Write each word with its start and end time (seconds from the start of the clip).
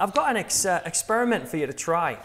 I've 0.00 0.12
got 0.12 0.28
an 0.28 0.36
ex- 0.36 0.66
uh, 0.66 0.82
experiment 0.84 1.46
for 1.46 1.56
you 1.56 1.68
to 1.68 1.72
try 1.72 2.18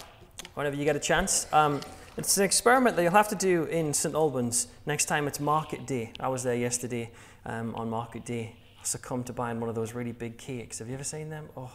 whenever 0.56 0.76
you 0.76 0.86
get 0.86 0.96
a 0.96 1.00
chance. 1.00 1.46
Um, 1.54 1.82
it's 2.18 2.36
an 2.36 2.44
experiment 2.44 2.96
that 2.96 3.04
you'll 3.04 3.12
have 3.12 3.28
to 3.28 3.36
do 3.36 3.66
in 3.66 3.94
St 3.94 4.16
Albans 4.16 4.70
next 4.88 5.06
time 5.06 5.28
it's 5.28 5.40
market 5.40 5.86
day. 5.86 6.12
I 6.20 6.30
was 6.30 6.42
there 6.42 6.56
yesterday 6.56 7.12
um, 7.46 7.76
on 7.76 7.88
market 7.88 8.26
day. 8.26 8.56
I 8.82 8.84
succumbed 8.84 9.28
to 9.28 9.34
buying 9.34 9.60
one 9.60 9.70
of 9.70 9.76
those 9.76 9.94
really 9.94 10.14
big 10.14 10.40
cakes. 10.40 10.80
Have 10.80 10.88
you 10.88 10.96
ever 10.96 11.04
seen 11.04 11.30
them? 11.30 11.48
Oh, 11.56 11.70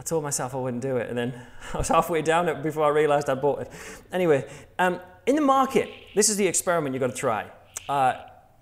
I 0.00 0.02
told 0.02 0.24
myself 0.24 0.52
I 0.52 0.58
wouldn't 0.58 0.82
do 0.82 0.96
it, 0.96 1.08
and 1.08 1.16
then 1.16 1.32
I 1.74 1.78
was 1.78 1.86
halfway 1.86 2.20
down 2.20 2.48
it 2.48 2.60
before 2.60 2.82
I 2.82 2.88
realized 2.88 3.30
I 3.30 3.36
bought 3.36 3.60
it. 3.60 3.70
Anyway, 4.10 4.50
um, 4.80 4.98
in 5.26 5.36
the 5.36 5.42
market, 5.42 5.90
this 6.16 6.28
is 6.28 6.36
the 6.36 6.48
experiment 6.48 6.92
you've 6.92 7.00
got 7.02 7.10
to 7.10 7.16
try. 7.16 7.46
Uh, 7.88 8.14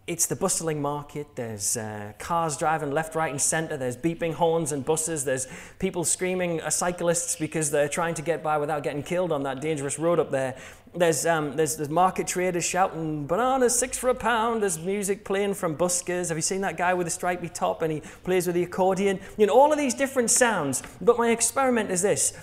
it's 0.07 0.27
the 0.27 0.35
bustling 0.35 0.83
market. 0.83 1.29
There's 1.37 1.77
uh, 1.77 2.13
cars 2.19 2.57
driving 2.57 2.91
left, 2.91 3.15
right, 3.15 3.31
and 3.31 3.41
centre. 3.41 3.77
There's 3.77 3.97
beeping 3.97 4.35
horns 4.35 4.73
and 4.73 4.85
buses. 4.85 5.25
There's 5.25 5.47
people 5.79 6.05
screaming 6.05 6.59
at 6.59 6.73
cyclists 6.73 7.37
because 7.37 7.71
they're 7.71 7.89
trying 7.89 8.15
to 8.15 8.23
get 8.23 8.43
by 8.43 8.59
without 8.59 8.83
getting 8.83 9.05
killed 9.05 9.31
on 9.31 9.45
that 9.45 9.61
dangerous 9.61 10.01
road 10.01 10.19
up 10.19 10.33
there. 10.33 10.57
There's, 10.95 11.25
um, 11.25 11.57
there's, 11.57 11.77
there's 11.77 11.89
market 11.89 12.27
traders 12.27 12.65
shouting, 12.65 13.27
bananas, 13.27 13.79
six 13.79 13.97
for 13.97 14.11
a 14.11 14.15
pound. 14.15 14.63
There's 14.63 14.79
music 14.79 15.25
playing 15.25 15.55
from 15.55 15.77
buskers. 15.77 16.29
Have 16.29 16.37
you 16.37 16.43
seen 16.43 16.63
that 16.63 16.77
guy 16.77 16.95
with 16.95 17.07
the 17.07 17.11
stripy 17.13 17.49
top 17.49 17.81
and 17.83 17.93
he 17.93 18.01
plays 18.25 18.47
with 18.47 18.57
the 18.57 18.65
accordion? 18.65 19.21
You 19.39 19.47
know, 19.47 19.55
all 19.55 19.73
of 19.73 19.79
these 19.79 19.95
different 19.95 20.31
sounds. 20.31 20.83
But 21.01 21.17
my 21.17 21.31
experiment 21.31 21.91
is 21.91 22.03
this 22.03 22.37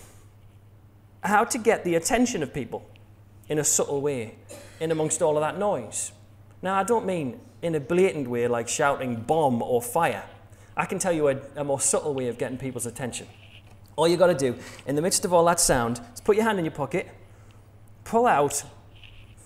how 1.21 1.43
to 1.43 1.57
get 1.57 1.83
the 1.83 1.95
attention 1.95 2.41
of 2.41 2.53
people 2.53 2.89
in 3.49 3.59
a 3.59 3.63
subtle 3.63 3.99
way 3.99 4.35
in 4.79 4.91
amongst 4.91 5.21
all 5.21 5.35
of 5.35 5.41
that 5.41 5.59
noise. 5.59 6.13
Now, 6.61 6.75
I 6.75 6.83
don't 6.83 7.05
mean 7.05 7.39
in 7.61 7.75
a 7.75 7.79
blatant 7.79 8.29
way 8.29 8.47
like 8.47 8.67
shouting 8.67 9.15
bomb 9.15 9.61
or 9.61 9.81
fire. 9.81 10.23
I 10.75 10.85
can 10.85 10.99
tell 10.99 11.11
you 11.11 11.29
a, 11.29 11.37
a 11.55 11.63
more 11.63 11.79
subtle 11.79 12.13
way 12.13 12.27
of 12.27 12.37
getting 12.37 12.57
people's 12.57 12.85
attention. 12.85 13.27
All 13.95 14.07
you've 14.07 14.19
got 14.19 14.27
to 14.27 14.33
do, 14.33 14.57
in 14.85 14.95
the 14.95 15.01
midst 15.01 15.25
of 15.25 15.33
all 15.33 15.45
that 15.45 15.59
sound, 15.59 15.99
is 16.13 16.21
put 16.21 16.35
your 16.35 16.45
hand 16.45 16.57
in 16.57 16.65
your 16.65 16.73
pocket, 16.73 17.09
pull 18.05 18.25
out 18.25 18.63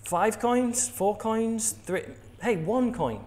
five 0.03 0.39
coins, 0.39 0.87
four 0.87 1.17
coins, 1.17 1.71
three, 1.71 2.03
hey, 2.41 2.57
one 2.57 2.93
coin. 2.93 3.23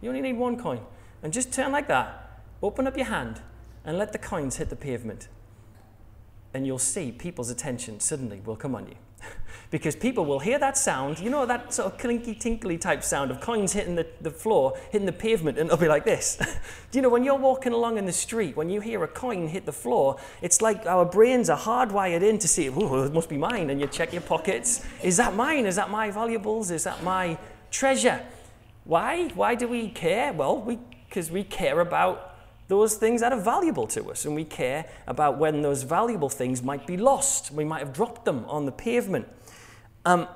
You 0.00 0.08
only 0.08 0.22
need 0.22 0.36
one 0.36 0.58
coin. 0.58 0.80
And 1.22 1.32
just 1.32 1.52
turn 1.52 1.72
like 1.72 1.88
that, 1.88 2.42
open 2.62 2.86
up 2.86 2.96
your 2.96 3.06
hand, 3.06 3.40
and 3.84 3.96
let 3.96 4.12
the 4.12 4.18
coins 4.18 4.56
hit 4.56 4.70
the 4.70 4.76
pavement. 4.76 5.28
And 6.52 6.66
you'll 6.66 6.78
see 6.78 7.12
people's 7.12 7.50
attention 7.50 8.00
suddenly 8.00 8.40
will 8.44 8.56
come 8.56 8.74
on 8.74 8.86
you 8.86 8.96
because 9.70 9.96
people 9.96 10.24
will 10.24 10.38
hear 10.38 10.58
that 10.58 10.76
sound, 10.76 11.18
you 11.18 11.30
know, 11.30 11.46
that 11.46 11.74
sort 11.74 11.92
of 11.92 11.98
clinky 11.98 12.34
tinkly 12.34 12.78
type 12.78 13.02
sound 13.02 13.30
of 13.30 13.40
coins 13.40 13.72
hitting 13.72 13.94
the, 13.94 14.06
the 14.20 14.30
floor, 14.30 14.76
hitting 14.90 15.06
the 15.06 15.12
pavement, 15.12 15.58
and 15.58 15.66
it'll 15.66 15.78
be 15.78 15.88
like 15.88 16.04
this. 16.04 16.36
Do 16.90 16.98
you 16.98 17.02
know, 17.02 17.08
when 17.08 17.24
you're 17.24 17.34
walking 17.34 17.72
along 17.72 17.98
in 17.98 18.06
the 18.06 18.12
street, 18.12 18.56
when 18.56 18.68
you 18.68 18.80
hear 18.80 19.02
a 19.04 19.08
coin 19.08 19.48
hit 19.48 19.66
the 19.66 19.72
floor, 19.72 20.18
it's 20.42 20.62
like 20.62 20.86
our 20.86 21.04
brains 21.04 21.50
are 21.50 21.58
hardwired 21.58 22.22
in 22.22 22.38
to 22.38 22.48
see, 22.48 22.68
oh, 22.70 23.04
it 23.04 23.12
must 23.12 23.28
be 23.28 23.36
mine, 23.36 23.70
and 23.70 23.80
you 23.80 23.86
check 23.86 24.12
your 24.12 24.22
pockets. 24.22 24.84
Is 25.02 25.16
that 25.16 25.34
mine? 25.34 25.66
Is 25.66 25.76
that 25.76 25.90
my 25.90 26.10
valuables? 26.10 26.70
Is 26.70 26.84
that 26.84 27.02
my 27.02 27.38
treasure? 27.70 28.24
Why? 28.84 29.28
Why 29.34 29.56
do 29.56 29.66
we 29.66 29.88
care? 29.88 30.32
Well, 30.32 30.60
because 31.08 31.30
we, 31.30 31.40
we 31.40 31.44
care 31.44 31.80
about 31.80 32.35
those 32.68 32.96
things 32.96 33.20
that 33.20 33.32
are 33.32 33.40
valuable 33.40 33.86
to 33.88 34.10
us, 34.10 34.24
and 34.24 34.34
we 34.34 34.44
care 34.44 34.86
about 35.06 35.38
when 35.38 35.62
those 35.62 35.84
valuable 35.84 36.28
things 36.28 36.62
might 36.62 36.86
be 36.86 36.96
lost. 36.96 37.52
We 37.52 37.64
might 37.64 37.78
have 37.78 37.92
dropped 37.92 38.24
them 38.24 38.44
on 38.46 38.66
the 38.66 38.72
pavement. 38.72 39.28
Um, 40.04 40.26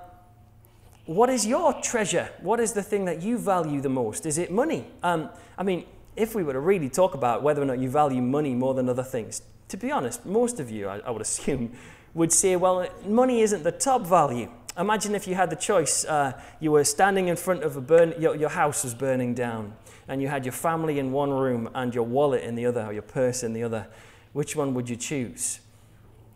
what 1.07 1.29
is 1.29 1.45
your 1.45 1.73
treasure? 1.83 2.31
What 2.41 2.61
is 2.61 2.73
the 2.73 2.83
thing 2.83 3.05
that 3.07 3.21
you 3.21 3.37
value 3.37 3.81
the 3.81 3.89
most? 3.89 4.27
Is 4.27 4.39
it 4.39 4.53
money? 4.53 4.87
Um, 5.03 5.31
I 5.59 5.65
mean, 5.65 5.87
if 6.15 6.35
we 6.35 6.45
were 6.45 6.53
to 6.53 6.61
really 6.61 6.89
talk 6.89 7.15
about 7.15 7.43
whether 7.43 7.61
or 7.61 7.65
not 7.65 7.81
you 7.81 7.91
value 7.91 8.23
money 8.23 8.55
more 8.55 8.75
than 8.75 8.89
other 8.89 9.03
things, 9.03 9.43
to 9.69 9.77
be 9.77 9.91
honest, 9.91 10.25
most 10.25 10.61
of 10.61 10.71
you, 10.71 10.89
I, 10.89 10.99
I 10.99 11.11
would 11.11 11.23
assume, 11.31 11.73
would 12.15 12.33
say, 12.33 12.55
well, 12.55 12.87
money 13.07 13.41
isn't 13.41 13.65
the 13.65 13.73
top 13.73 14.07
value. 14.07 14.51
Imagine 14.79 15.17
if 15.17 15.27
you 15.27 15.35
had 15.35 15.51
the 15.51 15.57
choice. 15.57 16.05
Uh, 16.05 16.41
you 16.61 16.71
were 16.71 16.85
standing 16.85 17.27
in 17.27 17.35
front 17.35 17.65
of 17.65 17.77
a 17.77 17.81
burn, 17.81 18.15
your, 18.21 18.37
your 18.37 18.51
house 18.51 18.85
was 18.85 18.95
burning 18.95 19.35
down 19.35 19.75
and 20.11 20.21
you 20.21 20.27
had 20.27 20.45
your 20.45 20.53
family 20.53 20.99
in 20.99 21.13
one 21.13 21.31
room 21.31 21.71
and 21.73 21.95
your 21.95 22.03
wallet 22.03 22.43
in 22.43 22.57
the 22.57 22.67
other, 22.67 22.85
or 22.85 22.93
your 22.93 23.03
purse 23.03 23.45
in 23.45 23.53
the 23.53 23.63
other, 23.63 23.87
which 24.33 24.57
one 24.57 24.75
would 24.75 24.91
you 24.91 24.97
choose? 24.97 25.61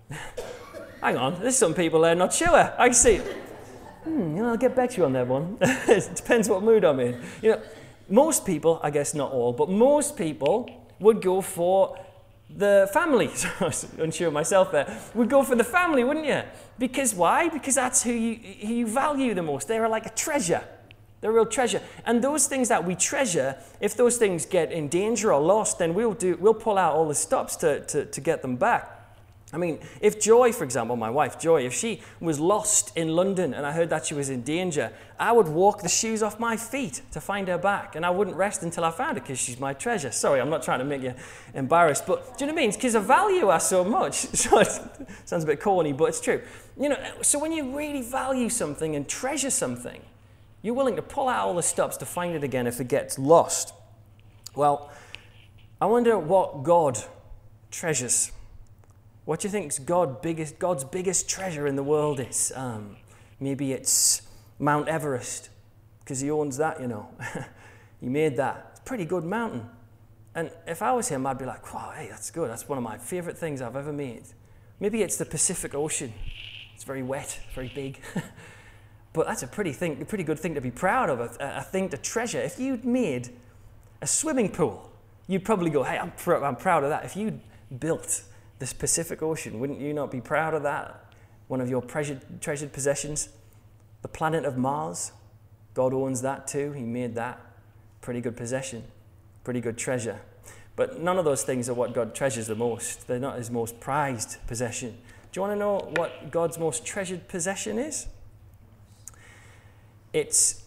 Hang 1.03 1.17
on, 1.17 1.41
there's 1.41 1.59
some 1.59 1.75
people 1.75 2.01
there 2.01 2.15
not 2.15 2.33
sure. 2.33 2.73
I 2.79 2.93
see. 2.93 3.21
Hmm, 4.05 4.39
I'll 4.41 4.57
get 4.57 4.77
back 4.77 4.91
to 4.91 4.99
you 4.99 5.05
on 5.05 5.13
that 5.15 5.27
one. 5.27 5.59
it 5.61 6.15
depends 6.15 6.49
what 6.49 6.63
mood 6.63 6.85
I'm 6.85 7.01
in. 7.01 7.21
You 7.43 7.51
know, 7.51 7.63
most 8.09 8.47
people, 8.47 8.79
I 8.81 8.91
guess 8.91 9.13
not 9.13 9.33
all, 9.33 9.53
but 9.53 9.69
most 9.69 10.17
people 10.17 10.71
would 11.01 11.21
go 11.21 11.41
for 11.41 11.99
the 12.49 12.89
family. 12.93 13.29
I 13.61 13.65
was 13.65 13.89
unsure 13.99 14.31
myself 14.31 14.71
there. 14.71 15.01
Would 15.15 15.29
go 15.29 15.43
for 15.43 15.57
the 15.57 15.65
family, 15.65 16.05
wouldn't 16.05 16.27
you? 16.27 16.43
Because 16.79 17.13
why? 17.13 17.49
Because 17.49 17.75
that's 17.75 18.05
who 18.05 18.13
you, 18.13 18.37
who 18.37 18.73
you 18.73 18.87
value 18.87 19.35
the 19.35 19.43
most. 19.43 19.67
They're 19.67 19.89
like 19.89 20.07
a 20.07 20.11
treasure. 20.11 20.63
They're 21.25 21.33
real 21.33 21.47
treasure. 21.47 21.81
And 22.05 22.23
those 22.23 22.47
things 22.47 22.69
that 22.69 22.85
we 22.85 22.95
treasure, 22.95 23.57
if 23.81 23.97
those 23.97 24.19
things 24.19 24.45
get 24.45 24.71
in 24.71 24.89
danger 24.89 25.33
or 25.33 25.41
lost, 25.41 25.79
then 25.79 25.95
we'll, 25.95 26.13
do, 26.13 26.37
we'll 26.39 26.53
pull 26.53 26.77
out 26.77 26.93
all 26.93 27.09
the 27.09 27.15
stops 27.15 27.57
to, 27.57 27.81
to, 27.87 28.05
to 28.05 28.21
get 28.21 28.43
them 28.43 28.57
back. 28.57 28.91
I 29.51 29.57
mean, 29.57 29.79
if 30.03 30.21
Joy, 30.21 30.53
for 30.53 30.65
example, 30.65 30.97
my 30.97 31.09
wife, 31.09 31.41
Joy, 31.41 31.65
if 31.65 31.73
she 31.73 32.03
was 32.21 32.39
lost 32.39 32.95
in 32.95 33.17
London 33.17 33.55
and 33.55 33.65
I 33.65 33.73
heard 33.73 33.89
that 33.89 34.05
she 34.05 34.13
was 34.13 34.29
in 34.29 34.43
danger, 34.43 34.93
I 35.19 35.33
would 35.33 35.49
walk 35.49 35.81
the 35.81 35.89
shoes 35.89 36.23
off 36.23 36.39
my 36.39 36.59
feet 36.59 37.01
to 37.13 37.23
find 37.23 37.49
her 37.49 37.57
back. 37.57 37.97
And 37.97 38.05
I 38.05 38.11
wouldn't 38.11 38.37
rest 38.37 38.63
until 38.63 38.85
I 38.85 38.91
found 38.91 39.17
her 39.17 39.23
because 39.23 39.39
she's 39.39 39.59
my 39.59 39.73
treasure. 39.73 40.13
Sorry, 40.13 40.43
I'm 40.43 40.51
not 40.51 40.63
trying 40.63 40.81
to 40.81 40.85
make 40.85 41.01
you 41.01 41.15
embarrassed. 41.55 42.07
But 42.07 42.37
do 42.37 42.45
you 42.45 42.49
know 42.49 42.53
what 42.53 42.61
I 42.61 42.67
mean? 42.67 42.75
Because 42.75 42.97
I 42.97 43.01
value 43.01 43.47
her 43.47 43.61
so 43.61 43.83
much. 43.83 44.27
So 44.35 44.59
it 44.59 44.69
sounds 45.25 45.45
a 45.45 45.47
bit 45.47 45.63
corny, 45.63 45.95
but 45.95 46.11
it's 46.11 46.21
true. 46.21 46.43
You 46.79 46.91
know, 46.91 46.99
so 47.23 47.39
when 47.39 47.51
you 47.51 47.75
really 47.75 48.03
value 48.03 48.51
something 48.51 48.95
and 48.95 49.09
treasure 49.09 49.49
something, 49.49 50.03
you're 50.65 50.75
willing 50.75 50.97
to 50.97 51.03
pull 51.03 51.29
out 51.29 51.47
all 51.47 51.55
the 51.55 51.63
stops 51.63 51.99
to 51.99 52.07
find 52.07 52.35
it 52.35 52.43
again 52.43 52.67
if 52.67 52.81
it 52.81 52.89
gets 52.89 53.19
lost. 53.19 53.75
Well, 54.57 54.91
I 55.79 55.85
wonder 55.85 56.19
what 56.19 56.63
God 56.63 56.99
treasures. 57.71 58.33
What 59.27 59.41
do 59.41 59.47
you 59.47 59.53
think 59.53 59.85
God 59.85 60.23
biggest, 60.23 60.59
God's 60.59 60.83
biggest 60.83 61.29
treasure 61.29 61.67
in 61.67 61.77
the 61.77 61.83
world 61.83 62.19
is? 62.19 62.51
Um, 62.57 62.97
maybe 63.39 63.73
it's 63.75 64.23
Mount 64.59 64.89
Everest, 64.89 65.51
because 66.01 66.21
he 66.21 66.31
owns 66.31 66.57
that, 66.57 66.81
you 66.81 66.89
know. 66.89 67.11
he 68.01 68.09
made 68.09 68.39
that. 68.39 68.69
It's 68.71 68.81
a 68.81 68.85
pretty 68.85 69.05
good 69.05 69.25
mountain. 69.25 69.69
And 70.35 70.51
if 70.67 70.81
I 70.81 70.93
was 70.93 71.09
him, 71.09 71.27
I'd 71.27 71.37
be 71.37 71.45
like, 71.45 71.75
wow, 71.75 71.93
hey, 71.95 72.09
that's 72.09 72.31
good. 72.31 72.49
That's 72.49 72.67
one 72.71 72.79
of 72.79 72.85
my 72.85 72.97
favorite 72.97 73.37
things 73.37 73.61
I've 73.61 73.77
ever 73.77 73.93
made. 73.93 74.25
Maybe 74.81 75.03
it's 75.03 75.19
the 75.19 75.27
Pacific 75.27 75.75
Ocean. 75.75 76.15
It's 76.75 76.85
very 76.85 77.03
wet, 77.03 77.39
very 77.55 77.71
big. 77.75 78.01
But 79.15 79.27
that's 79.27 79.45
a 79.45 79.47
pretty, 79.47 79.73
thing, 79.73 80.03
a 80.03 80.05
pretty 80.05 80.25
good 80.25 80.39
thing 80.39 80.55
to 80.57 80.61
be 80.61 80.73
proud 80.73 81.09
of, 81.09 81.21
a, 81.21 81.31
a 81.59 81.63
thing 81.63 81.89
to 81.91 81.97
treasure. 81.97 82.41
If 82.41 82.59
you'd 82.59 82.85
made 82.85 83.31
a 84.03 84.07
swimming 84.07 84.51
pool, 84.51 84.91
you'd 85.29 85.45
probably 85.45 85.71
go, 85.71 85.85
hey, 85.85 85.97
I'm, 85.97 86.11
pr- 86.11 86.45
I'm 86.45 86.57
proud 86.57 86.83
of 86.83 86.91
that. 86.91 87.05
If 87.05 87.17
you'd 87.17 87.41
built 87.79 88.25
this 88.59 88.73
Pacific 88.73 89.23
Ocean, 89.23 89.61
wouldn't 89.61 89.81
you 89.81 89.95
not 89.95 90.11
be 90.11 90.21
proud 90.21 90.53
of 90.53 90.65
that? 90.65 91.13
One 91.47 91.61
of 91.61 91.71
your 91.71 91.81
treasured, 91.81 92.43
treasured 92.43 92.73
possessions? 92.73 93.29
The 94.03 94.09
planet 94.09 94.45
of 94.45 94.59
Mars, 94.59 95.13
God 95.75 95.95
owns 95.95 96.21
that 96.23 96.49
too. 96.49 96.73
He 96.73 96.83
made 96.83 97.15
that. 97.15 97.41
Pretty 98.01 98.21
good 98.21 98.37
possession, 98.37 98.83
pretty 99.45 99.61
good 99.61 99.79
treasure. 99.79 100.21
But 100.77 101.01
none 101.01 101.19
of 101.19 101.25
those 101.25 101.45
things 101.45 101.69
are 101.69 101.75
what 101.75 101.95
God 101.95 102.17
treasures 102.17 102.49
the 102.49 102.57
most. 102.57 103.07
They're 103.07 103.21
not 103.21 103.39
his 103.39 103.51
most 103.51 103.79
prized 103.79 104.39
possession. 104.49 104.99
Do 105.31 105.39
you 105.39 105.43
want 105.43 105.53
to 105.53 105.59
know 105.59 105.93
what 105.97 106.33
God's 106.33 106.59
most 106.59 106.85
treasured 106.85 107.29
possession 107.29 107.79
is? 107.79 108.09
It's 110.15 110.63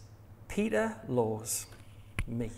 Peter 0.49 0.97
Laws, 1.07 1.67
me. 2.27 2.51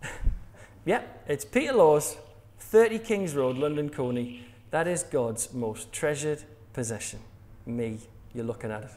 yep, 0.84 1.24
it's 1.26 1.44
Peter 1.44 1.72
Laws, 1.72 2.16
30 2.60 3.00
Kings 3.00 3.34
Road, 3.34 3.58
London 3.58 3.90
Colney. 3.90 4.46
That 4.70 4.86
is 4.86 5.02
God's 5.02 5.52
most 5.52 5.92
treasured 5.92 6.44
possession. 6.72 7.18
Me, 7.66 7.98
you're 8.32 8.44
looking 8.44 8.70
at 8.70 8.84
it. 8.84 8.90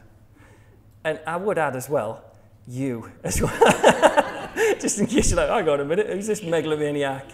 And 1.02 1.18
I 1.26 1.36
would 1.36 1.58
add 1.58 1.74
as 1.74 1.88
well, 1.88 2.22
you 2.68 3.10
as 3.24 3.42
well. 3.42 4.52
Just 4.80 5.00
in 5.00 5.08
case 5.08 5.32
you're 5.32 5.40
like, 5.40 5.48
hang 5.48 5.68
on 5.68 5.80
a 5.80 5.84
minute, 5.84 6.10
who's 6.10 6.28
this 6.28 6.44
megalomaniac? 6.44 7.26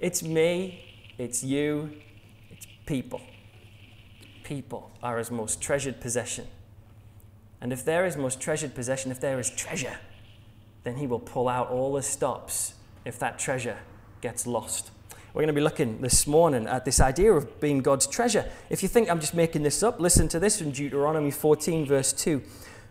It's 0.00 0.22
me, 0.22 0.82
it's 1.18 1.44
you, 1.44 1.90
it's 2.50 2.66
people. 2.86 3.20
People 4.44 4.92
are 5.02 5.18
his 5.18 5.30
most 5.30 5.60
treasured 5.60 6.00
possession. 6.00 6.46
And 7.64 7.72
if 7.72 7.82
there 7.82 8.04
is 8.04 8.14
most 8.18 8.42
treasured 8.42 8.74
possession, 8.74 9.10
if 9.10 9.20
there 9.20 9.40
is 9.40 9.48
treasure, 9.48 9.96
then 10.82 10.96
he 10.96 11.06
will 11.06 11.18
pull 11.18 11.48
out 11.48 11.70
all 11.70 11.94
the 11.94 12.02
stops 12.02 12.74
if 13.06 13.18
that 13.20 13.38
treasure 13.38 13.78
gets 14.20 14.46
lost. 14.46 14.90
We're 15.32 15.40
going 15.40 15.46
to 15.46 15.54
be 15.54 15.62
looking 15.62 16.02
this 16.02 16.26
morning 16.26 16.66
at 16.66 16.84
this 16.84 17.00
idea 17.00 17.32
of 17.32 17.60
being 17.62 17.80
God's 17.80 18.06
treasure. 18.06 18.44
If 18.68 18.82
you 18.82 18.88
think 18.90 19.08
I'm 19.08 19.18
just 19.18 19.32
making 19.32 19.62
this 19.62 19.82
up, 19.82 19.98
listen 19.98 20.28
to 20.28 20.38
this 20.38 20.58
from 20.58 20.72
Deuteronomy 20.72 21.30
14, 21.30 21.86
verse 21.86 22.12
2. 22.12 22.42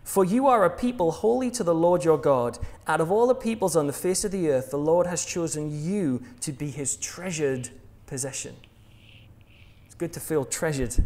For 0.02 0.24
you 0.24 0.48
are 0.48 0.64
a 0.64 0.70
people 0.70 1.12
holy 1.12 1.52
to 1.52 1.62
the 1.62 1.74
Lord 1.74 2.04
your 2.04 2.18
God. 2.18 2.58
Out 2.88 3.00
of 3.00 3.12
all 3.12 3.28
the 3.28 3.34
peoples 3.36 3.76
on 3.76 3.86
the 3.86 3.92
face 3.92 4.24
of 4.24 4.32
the 4.32 4.48
earth, 4.50 4.72
the 4.72 4.76
Lord 4.76 5.06
has 5.06 5.24
chosen 5.24 5.84
you 5.84 6.20
to 6.40 6.50
be 6.50 6.72
his 6.72 6.96
treasured 6.96 7.68
possession. 8.08 8.56
It's 9.86 9.94
good 9.94 10.12
to 10.14 10.20
feel 10.20 10.44
treasured. 10.44 10.96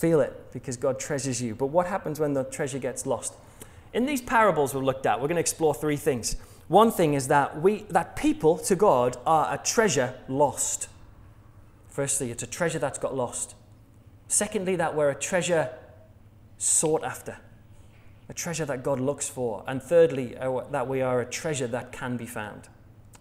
Feel 0.00 0.22
it 0.22 0.50
because 0.50 0.78
God 0.78 0.98
treasures 0.98 1.42
you. 1.42 1.54
But 1.54 1.66
what 1.66 1.86
happens 1.86 2.18
when 2.18 2.32
the 2.32 2.44
treasure 2.44 2.78
gets 2.78 3.04
lost? 3.04 3.34
In 3.92 4.06
these 4.06 4.22
parables 4.22 4.72
we've 4.72 4.82
looked 4.82 5.04
at, 5.04 5.20
we're 5.20 5.28
going 5.28 5.36
to 5.36 5.42
explore 5.42 5.74
three 5.74 5.98
things. 5.98 6.36
One 6.68 6.90
thing 6.90 7.12
is 7.12 7.28
that 7.28 7.60
we 7.60 7.82
that 7.90 8.16
people 8.16 8.56
to 8.56 8.74
God 8.76 9.18
are 9.26 9.52
a 9.52 9.58
treasure 9.58 10.14
lost. 10.26 10.88
Firstly, 11.88 12.30
it's 12.30 12.42
a 12.42 12.46
treasure 12.46 12.78
that's 12.78 12.98
got 12.98 13.14
lost. 13.14 13.54
Secondly, 14.26 14.74
that 14.76 14.96
we're 14.96 15.10
a 15.10 15.14
treasure 15.14 15.68
sought 16.56 17.04
after, 17.04 17.36
a 18.30 18.32
treasure 18.32 18.64
that 18.64 18.82
God 18.82 19.00
looks 19.00 19.28
for. 19.28 19.64
And 19.66 19.82
thirdly, 19.82 20.34
uh, 20.38 20.62
that 20.70 20.88
we 20.88 21.02
are 21.02 21.20
a 21.20 21.26
treasure 21.26 21.66
that 21.66 21.92
can 21.92 22.16
be 22.16 22.26
found. 22.26 22.70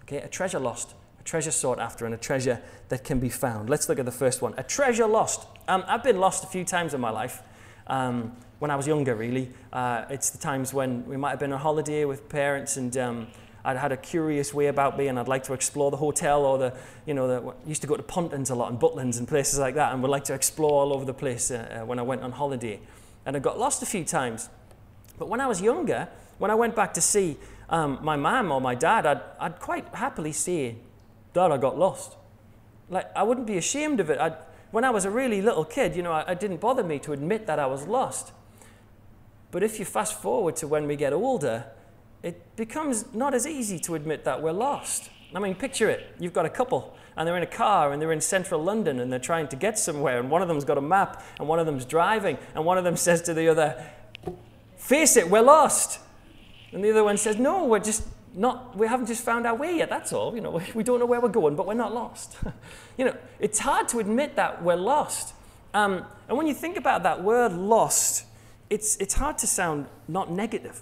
Okay, 0.03 0.21
a 0.21 0.29
treasure 0.29 0.59
lost, 0.59 0.93
treasure 1.29 1.51
sought 1.51 1.79
after, 1.79 2.05
and 2.05 2.13
a 2.13 2.17
treasure 2.17 2.59
that 2.89 3.03
can 3.03 3.19
be 3.19 3.29
found. 3.29 3.69
Let's 3.69 3.87
look 3.87 3.99
at 3.99 4.05
the 4.05 4.11
first 4.11 4.41
one 4.41 4.53
a 4.57 4.63
treasure 4.63 5.05
lost. 5.05 5.47
Um, 5.67 5.83
I've 5.87 6.03
been 6.03 6.19
lost 6.19 6.43
a 6.43 6.47
few 6.47 6.65
times 6.65 6.93
in 6.93 7.01
my 7.01 7.11
life. 7.11 7.43
Um, 7.87 8.35
when 8.59 8.71
I 8.71 8.75
was 8.75 8.87
younger, 8.87 9.15
really. 9.15 9.49
Uh, 9.71 10.05
it's 10.09 10.31
the 10.31 10.37
times 10.37 10.73
when 10.73 11.05
we 11.05 11.17
might 11.17 11.29
have 11.29 11.39
been 11.39 11.53
on 11.53 11.59
holiday 11.59 12.03
with 12.05 12.27
parents 12.27 12.75
and 12.75 12.95
um, 12.97 13.27
I'd 13.63 13.77
had 13.77 13.91
a 13.91 13.97
curious 13.97 14.53
way 14.53 14.67
about 14.67 14.97
me 14.97 15.07
and 15.07 15.17
I'd 15.17 15.29
like 15.29 15.43
to 15.43 15.53
explore 15.53 15.91
the 15.91 15.97
hotel 15.97 16.45
or 16.45 16.57
the, 16.57 16.73
you 17.05 17.13
know, 17.13 17.27
the, 17.27 17.53
used 17.65 17.81
to 17.81 17.87
go 17.87 17.95
to 17.95 18.03
Pontins 18.03 18.49
a 18.49 18.55
lot 18.55 18.69
and 18.69 18.79
Butlins 18.79 19.17
and 19.17 19.27
places 19.27 19.59
like 19.59 19.75
that 19.75 19.93
and 19.93 20.01
would 20.01 20.11
like 20.11 20.25
to 20.25 20.33
explore 20.33 20.83
all 20.83 20.93
over 20.93 21.05
the 21.05 21.13
place 21.13 21.51
uh, 21.51 21.79
uh, 21.81 21.85
when 21.85 21.99
I 21.99 22.01
went 22.01 22.21
on 22.21 22.33
holiday. 22.33 22.79
And 23.25 23.35
I 23.35 23.39
got 23.39 23.57
lost 23.57 23.81
a 23.81 23.85
few 23.85 24.03
times. 24.03 24.49
But 25.17 25.29
when 25.29 25.39
I 25.39 25.47
was 25.47 25.61
younger, 25.61 26.09
when 26.37 26.51
I 26.51 26.55
went 26.55 26.75
back 26.75 26.93
to 26.95 27.01
see 27.01 27.37
um, 27.69 27.99
my 28.01 28.17
mum 28.17 28.51
or 28.51 28.59
my 28.59 28.75
dad, 28.75 29.05
I'd, 29.05 29.21
I'd 29.39 29.59
quite 29.59 29.87
happily 29.93 30.33
say, 30.33 30.75
I 31.39 31.57
got 31.57 31.77
lost. 31.77 32.15
Like, 32.89 33.09
I 33.15 33.23
wouldn't 33.23 33.47
be 33.47 33.57
ashamed 33.57 33.99
of 33.99 34.09
it. 34.09 34.19
I'd, 34.19 34.35
when 34.71 34.83
I 34.83 34.89
was 34.89 35.05
a 35.05 35.11
really 35.11 35.41
little 35.41 35.65
kid, 35.65 35.95
you 35.95 36.03
know, 36.03 36.15
it 36.17 36.39
didn't 36.39 36.59
bother 36.59 36.83
me 36.83 36.99
to 36.99 37.13
admit 37.13 37.47
that 37.47 37.59
I 37.59 37.65
was 37.65 37.87
lost. 37.87 38.31
But 39.51 39.63
if 39.63 39.79
you 39.79 39.85
fast 39.85 40.19
forward 40.21 40.55
to 40.57 40.67
when 40.67 40.87
we 40.87 40.95
get 40.95 41.13
older, 41.13 41.65
it 42.21 42.55
becomes 42.55 43.05
not 43.13 43.33
as 43.33 43.47
easy 43.47 43.79
to 43.79 43.95
admit 43.95 44.23
that 44.25 44.41
we're 44.41 44.51
lost. 44.51 45.09
I 45.33 45.39
mean, 45.39 45.55
picture 45.55 45.89
it. 45.89 46.15
You've 46.19 46.33
got 46.33 46.45
a 46.45 46.49
couple, 46.49 46.95
and 47.15 47.27
they're 47.27 47.37
in 47.37 47.43
a 47.43 47.47
car, 47.47 47.91
and 47.91 48.01
they're 48.01 48.11
in 48.11 48.21
central 48.21 48.61
London, 48.61 48.99
and 48.99 49.11
they're 49.11 49.19
trying 49.19 49.47
to 49.49 49.55
get 49.55 49.77
somewhere, 49.77 50.19
and 50.19 50.29
one 50.29 50.41
of 50.41 50.47
them's 50.47 50.65
got 50.65 50.77
a 50.77 50.81
map, 50.81 51.23
and 51.39 51.47
one 51.47 51.59
of 51.59 51.65
them's 51.65 51.85
driving, 51.85 52.37
and 52.55 52.65
one 52.65 52.77
of 52.77 52.83
them 52.83 52.95
says 53.07 53.21
to 53.23 53.33
the 53.33 53.47
other, 53.47 53.83
Face 54.77 55.17
it, 55.17 55.29
we're 55.29 55.41
lost. 55.41 55.99
And 56.71 56.83
the 56.83 56.91
other 56.91 57.03
one 57.03 57.17
says, 57.17 57.37
No, 57.37 57.65
we're 57.65 57.79
just 57.79 58.07
not, 58.33 58.77
we 58.77 58.87
haven't 58.87 59.07
just 59.07 59.23
found 59.23 59.45
our 59.47 59.55
way 59.55 59.77
yet, 59.77 59.89
that's 59.89 60.13
all. 60.13 60.35
You 60.35 60.41
know, 60.41 60.61
we 60.73 60.83
don't 60.83 60.99
know 60.99 61.05
where 61.05 61.19
we're 61.19 61.29
going, 61.29 61.55
but 61.55 61.67
we're 61.67 61.73
not 61.73 61.93
lost. 61.93 62.37
you 62.97 63.05
know, 63.05 63.15
it's 63.39 63.59
hard 63.59 63.87
to 63.89 63.99
admit 63.99 64.35
that 64.35 64.63
we're 64.63 64.75
lost. 64.75 65.33
Um, 65.73 66.05
and 66.27 66.37
when 66.37 66.47
you 66.47 66.53
think 66.53 66.77
about 66.77 67.03
that 67.03 67.23
word 67.23 67.53
lost, 67.53 68.25
it's, 68.69 68.97
it's 68.97 69.15
hard 69.15 69.37
to 69.39 69.47
sound 69.47 69.87
not 70.07 70.31
negative 70.31 70.81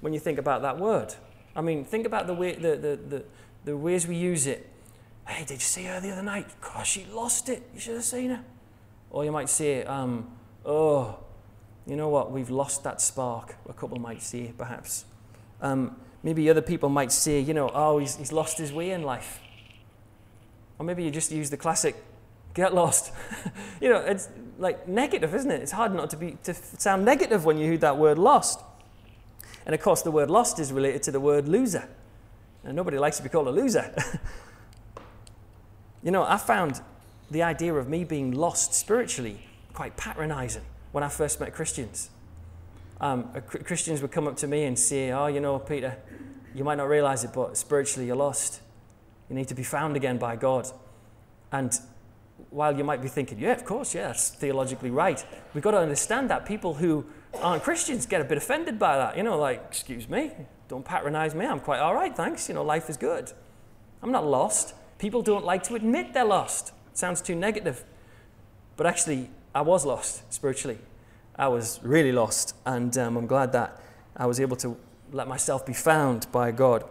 when 0.00 0.12
you 0.12 0.20
think 0.20 0.38
about 0.38 0.62
that 0.62 0.78
word. 0.78 1.14
I 1.54 1.60
mean, 1.60 1.84
think 1.84 2.06
about 2.06 2.26
the, 2.26 2.34
way, 2.34 2.54
the, 2.54 2.76
the, 2.76 2.98
the, 3.08 3.24
the 3.64 3.76
ways 3.76 4.06
we 4.06 4.16
use 4.16 4.46
it. 4.46 4.68
Hey, 5.26 5.44
did 5.44 5.54
you 5.54 5.60
see 5.60 5.84
her 5.84 6.00
the 6.00 6.10
other 6.10 6.22
night? 6.22 6.46
Gosh, 6.60 6.92
she 6.92 7.04
lost 7.12 7.48
it. 7.48 7.62
You 7.74 7.80
should 7.80 7.94
have 7.94 8.04
seen 8.04 8.30
her. 8.30 8.44
Or 9.10 9.24
you 9.24 9.32
might 9.32 9.48
say, 9.48 9.84
um, 9.84 10.30
oh, 10.64 11.18
you 11.86 11.96
know 11.96 12.08
what? 12.08 12.30
We've 12.30 12.50
lost 12.50 12.84
that 12.84 13.00
spark. 13.00 13.56
A 13.68 13.72
couple 13.72 13.98
might 13.98 14.22
say, 14.22 14.52
perhaps. 14.56 15.04
Um, 15.60 15.96
maybe 16.22 16.48
other 16.50 16.62
people 16.62 16.88
might 16.88 17.12
say, 17.12 17.40
you 17.40 17.54
know, 17.54 17.70
oh, 17.72 17.98
he's, 17.98 18.16
he's 18.16 18.32
lost 18.32 18.58
his 18.58 18.72
way 18.72 18.90
in 18.90 19.02
life. 19.02 19.40
Or 20.78 20.84
maybe 20.84 21.02
you 21.02 21.10
just 21.10 21.32
use 21.32 21.50
the 21.50 21.56
classic, 21.56 21.96
get 22.54 22.74
lost. 22.74 23.12
you 23.80 23.88
know, 23.88 23.98
it's 23.98 24.28
like 24.58 24.86
negative, 24.88 25.34
isn't 25.34 25.50
it? 25.50 25.62
It's 25.62 25.72
hard 25.72 25.94
not 25.94 26.10
to, 26.10 26.16
be, 26.16 26.36
to 26.44 26.54
sound 26.54 27.04
negative 27.04 27.44
when 27.44 27.58
you 27.58 27.66
hear 27.66 27.78
that 27.78 27.98
word 27.98 28.18
lost. 28.18 28.60
And 29.66 29.74
of 29.74 29.80
course, 29.80 30.02
the 30.02 30.10
word 30.10 30.30
lost 30.30 30.58
is 30.58 30.72
related 30.72 31.02
to 31.04 31.10
the 31.10 31.20
word 31.20 31.48
loser. 31.48 31.88
And 32.64 32.74
nobody 32.76 32.98
likes 32.98 33.16
to 33.18 33.22
be 33.22 33.28
called 33.28 33.48
a 33.48 33.50
loser. 33.50 33.94
you 36.02 36.10
know, 36.10 36.22
I 36.24 36.36
found 36.36 36.80
the 37.30 37.42
idea 37.42 37.74
of 37.74 37.88
me 37.88 38.04
being 38.04 38.32
lost 38.32 38.74
spiritually 38.74 39.46
quite 39.74 39.96
patronizing 39.96 40.64
when 40.92 41.04
I 41.04 41.08
first 41.08 41.38
met 41.40 41.54
Christians. 41.54 42.10
Um, 43.00 43.32
Christians 43.64 44.02
would 44.02 44.10
come 44.10 44.26
up 44.26 44.36
to 44.38 44.46
me 44.46 44.64
and 44.64 44.78
say, 44.78 45.12
Oh, 45.12 45.26
you 45.26 45.40
know, 45.40 45.58
Peter, 45.58 45.96
you 46.54 46.64
might 46.64 46.76
not 46.76 46.88
realize 46.88 47.24
it, 47.24 47.32
but 47.32 47.56
spiritually 47.56 48.06
you're 48.06 48.16
lost. 48.16 48.60
You 49.28 49.36
need 49.36 49.48
to 49.48 49.54
be 49.54 49.62
found 49.62 49.96
again 49.96 50.18
by 50.18 50.36
God. 50.36 50.68
And 51.52 51.78
while 52.50 52.76
you 52.76 52.84
might 52.84 53.02
be 53.02 53.08
thinking, 53.08 53.38
yeah, 53.38 53.52
of 53.52 53.64
course, 53.64 53.94
yeah, 53.94 54.08
that's 54.08 54.30
theologically 54.30 54.90
right, 54.90 55.24
we've 55.54 55.62
got 55.62 55.72
to 55.72 55.78
understand 55.78 56.30
that 56.30 56.46
people 56.46 56.74
who 56.74 57.04
aren't 57.42 57.62
Christians 57.62 58.06
get 58.06 58.20
a 58.20 58.24
bit 58.24 58.38
offended 58.38 58.78
by 58.78 58.96
that. 58.96 59.16
You 59.16 59.22
know, 59.22 59.38
like, 59.38 59.62
excuse 59.68 60.08
me, 60.08 60.32
don't 60.68 60.84
patronize 60.84 61.34
me. 61.34 61.46
I'm 61.46 61.60
quite 61.60 61.80
all 61.80 61.94
right, 61.94 62.16
thanks. 62.16 62.48
You 62.48 62.54
know, 62.54 62.62
life 62.62 62.88
is 62.88 62.96
good. 62.96 63.32
I'm 64.02 64.12
not 64.12 64.26
lost. 64.26 64.74
People 64.98 65.22
don't 65.22 65.44
like 65.44 65.62
to 65.64 65.74
admit 65.74 66.12
they're 66.12 66.24
lost. 66.24 66.72
It 66.90 66.98
sounds 66.98 67.20
too 67.20 67.34
negative. 67.34 67.84
But 68.76 68.86
actually, 68.86 69.30
I 69.54 69.62
was 69.62 69.84
lost 69.84 70.32
spiritually. 70.32 70.78
I 71.38 71.48
was 71.48 71.80
really 71.82 72.12
lost. 72.12 72.54
And 72.66 72.96
um, 72.98 73.16
I'm 73.16 73.26
glad 73.26 73.52
that 73.52 73.80
I 74.16 74.26
was 74.26 74.40
able 74.40 74.56
to 74.56 74.76
let 75.12 75.28
myself 75.28 75.64
be 75.64 75.72
found 75.72 76.30
by 76.32 76.50
God. 76.50 76.84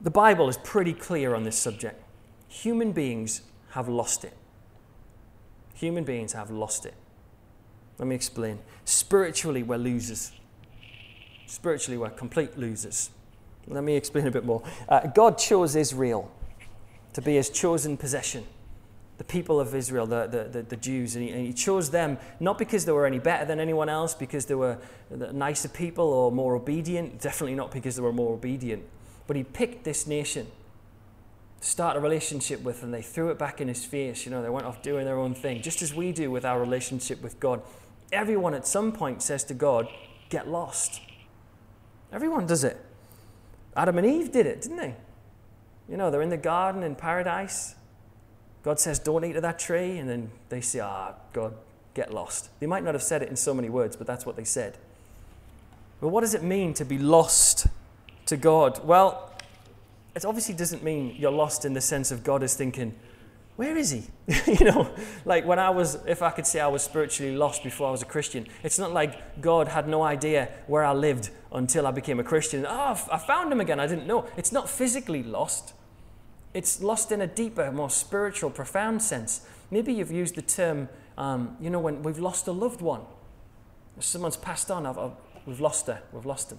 The 0.00 0.10
Bible 0.10 0.48
is 0.48 0.56
pretty 0.58 0.92
clear 0.92 1.34
on 1.34 1.44
this 1.44 1.58
subject. 1.58 2.02
Human 2.48 2.92
beings 2.92 3.42
have 3.70 3.88
lost 3.88 4.24
it. 4.24 4.36
Human 5.74 6.04
beings 6.04 6.32
have 6.32 6.50
lost 6.50 6.86
it. 6.86 6.94
Let 7.98 8.08
me 8.08 8.14
explain. 8.14 8.58
Spiritually, 8.84 9.62
we're 9.62 9.76
losers. 9.76 10.32
Spiritually, 11.46 11.98
we're 11.98 12.10
complete 12.10 12.58
losers. 12.58 13.10
Let 13.66 13.84
me 13.84 13.96
explain 13.96 14.26
a 14.26 14.30
bit 14.30 14.44
more. 14.44 14.62
Uh, 14.88 15.06
God 15.08 15.36
chose 15.36 15.76
Israel 15.76 16.30
to 17.12 17.22
be 17.22 17.34
his 17.34 17.50
chosen 17.50 17.96
possession, 17.96 18.44
the 19.18 19.24
people 19.24 19.58
of 19.58 19.74
Israel, 19.74 20.06
the, 20.06 20.48
the, 20.50 20.62
the, 20.62 20.76
Jews. 20.76 21.16
And 21.16 21.24
he, 21.24 21.30
and 21.30 21.44
he, 21.44 21.52
chose 21.52 21.90
them 21.90 22.18
not 22.38 22.56
because 22.56 22.84
they 22.84 22.92
were 22.92 23.04
any 23.04 23.18
better 23.18 23.44
than 23.44 23.58
anyone 23.58 23.88
else, 23.88 24.14
because 24.14 24.46
they 24.46 24.54
were 24.54 24.78
nicer 25.10 25.68
people 25.68 26.04
or 26.04 26.30
more 26.30 26.54
obedient, 26.54 27.20
definitely 27.20 27.56
not 27.56 27.72
because 27.72 27.96
they 27.96 28.02
were 28.02 28.12
more 28.12 28.34
obedient. 28.34 28.84
But 29.26 29.36
he 29.36 29.42
picked 29.42 29.84
this 29.84 30.06
nation 30.06 30.46
to 31.60 31.66
start 31.66 31.96
a 31.96 32.00
relationship 32.00 32.62
with, 32.62 32.84
and 32.84 32.94
they 32.94 33.02
threw 33.02 33.30
it 33.30 33.38
back 33.38 33.60
in 33.60 33.66
his 33.66 33.84
face. 33.84 34.24
You 34.24 34.30
know, 34.30 34.40
they 34.40 34.48
went 34.48 34.66
off 34.66 34.82
doing 34.82 35.04
their 35.04 35.18
own 35.18 35.34
thing, 35.34 35.62
just 35.62 35.82
as 35.82 35.92
we 35.92 36.12
do 36.12 36.30
with 36.30 36.44
our 36.44 36.60
relationship 36.60 37.20
with 37.20 37.40
God. 37.40 37.60
Everyone 38.12 38.54
at 38.54 38.66
some 38.66 38.92
point 38.92 39.22
says 39.22 39.42
to 39.44 39.54
God, 39.54 39.88
Get 40.28 40.46
lost. 40.46 41.00
Everyone 42.12 42.46
does 42.46 42.62
it. 42.62 42.76
Adam 43.74 43.98
and 43.98 44.06
Eve 44.06 44.30
did 44.30 44.46
it, 44.46 44.60
didn't 44.60 44.76
they? 44.76 44.94
You 45.88 45.96
know, 45.96 46.10
they're 46.10 46.22
in 46.22 46.28
the 46.28 46.36
garden 46.36 46.82
in 46.82 46.94
paradise. 46.94 47.74
God 48.68 48.78
says, 48.78 48.98
Don't 48.98 49.24
eat 49.24 49.34
of 49.34 49.40
that 49.40 49.58
tree. 49.58 49.96
And 49.96 50.06
then 50.06 50.30
they 50.50 50.60
say, 50.60 50.80
Ah, 50.80 51.12
oh, 51.12 51.20
God, 51.32 51.54
get 51.94 52.12
lost. 52.12 52.50
They 52.60 52.66
might 52.66 52.84
not 52.84 52.92
have 52.92 53.02
said 53.02 53.22
it 53.22 53.30
in 53.30 53.36
so 53.36 53.54
many 53.54 53.70
words, 53.70 53.96
but 53.96 54.06
that's 54.06 54.26
what 54.26 54.36
they 54.36 54.44
said. 54.44 54.76
But 56.02 56.08
what 56.08 56.20
does 56.20 56.34
it 56.34 56.42
mean 56.42 56.74
to 56.74 56.84
be 56.84 56.98
lost 56.98 57.66
to 58.26 58.36
God? 58.36 58.84
Well, 58.84 59.32
it 60.14 60.26
obviously 60.26 60.54
doesn't 60.54 60.84
mean 60.84 61.16
you're 61.18 61.32
lost 61.32 61.64
in 61.64 61.72
the 61.72 61.80
sense 61.80 62.10
of 62.10 62.22
God 62.22 62.42
is 62.42 62.56
thinking, 62.56 62.94
where 63.56 63.74
is 63.74 63.90
he? 63.90 64.02
you 64.58 64.66
know, 64.66 64.90
like 65.24 65.46
when 65.46 65.58
I 65.58 65.70
was, 65.70 65.94
if 66.06 66.20
I 66.20 66.28
could 66.28 66.46
say 66.46 66.60
I 66.60 66.68
was 66.68 66.82
spiritually 66.82 67.34
lost 67.34 67.64
before 67.64 67.88
I 67.88 67.90
was 67.90 68.02
a 68.02 68.04
Christian, 68.04 68.46
it's 68.62 68.78
not 68.78 68.92
like 68.92 69.40
God 69.40 69.68
had 69.68 69.88
no 69.88 70.02
idea 70.02 70.50
where 70.66 70.84
I 70.84 70.92
lived 70.92 71.30
until 71.52 71.86
I 71.86 71.90
became 71.90 72.20
a 72.20 72.24
Christian. 72.24 72.66
Oh, 72.68 73.02
I 73.10 73.16
found 73.16 73.50
him 73.50 73.62
again. 73.62 73.80
I 73.80 73.86
didn't 73.86 74.06
know. 74.06 74.26
It's 74.36 74.52
not 74.52 74.68
physically 74.68 75.22
lost, 75.22 75.72
it's 76.54 76.82
lost 76.82 77.12
in 77.12 77.20
a 77.20 77.26
deeper, 77.26 77.70
more 77.70 77.90
spiritual, 77.90 78.50
profound 78.50 79.02
sense. 79.02 79.46
Maybe 79.70 79.92
you've 79.92 80.10
used 80.10 80.34
the 80.34 80.42
term, 80.42 80.88
um, 81.16 81.56
you 81.60 81.70
know, 81.70 81.78
when 81.78 82.02
we've 82.02 82.18
lost 82.18 82.46
a 82.48 82.52
loved 82.52 82.80
one. 82.80 83.02
Someone's 84.00 84.36
passed 84.36 84.70
on, 84.70 84.86
I've, 84.86 84.98
I've, 84.98 85.12
we've 85.44 85.60
lost 85.60 85.86
her, 85.88 86.00
we've 86.12 86.26
lost 86.26 86.52
him. 86.52 86.58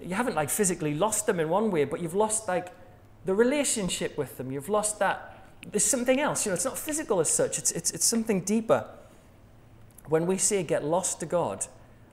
You 0.00 0.14
haven't 0.14 0.34
like 0.34 0.48
physically 0.48 0.94
lost 0.94 1.26
them 1.26 1.40
in 1.40 1.48
one 1.48 1.70
way, 1.70 1.84
but 1.84 2.00
you've 2.00 2.14
lost 2.14 2.48
like 2.48 2.68
the 3.26 3.34
relationship 3.34 4.16
with 4.16 4.38
them. 4.38 4.50
You've 4.50 4.68
lost 4.68 4.98
that 5.00 5.40
there's 5.70 5.84
something 5.84 6.20
else. 6.20 6.46
You 6.46 6.50
know, 6.50 6.54
it's 6.54 6.64
not 6.64 6.78
physical 6.78 7.20
as 7.20 7.28
such, 7.28 7.58
it's, 7.58 7.70
it's, 7.72 7.90
it's 7.90 8.04
something 8.04 8.40
deeper. 8.42 8.86
When 10.08 10.26
we 10.26 10.38
say 10.38 10.62
get 10.62 10.84
lost 10.84 11.20
to 11.20 11.26
God, 11.26 11.66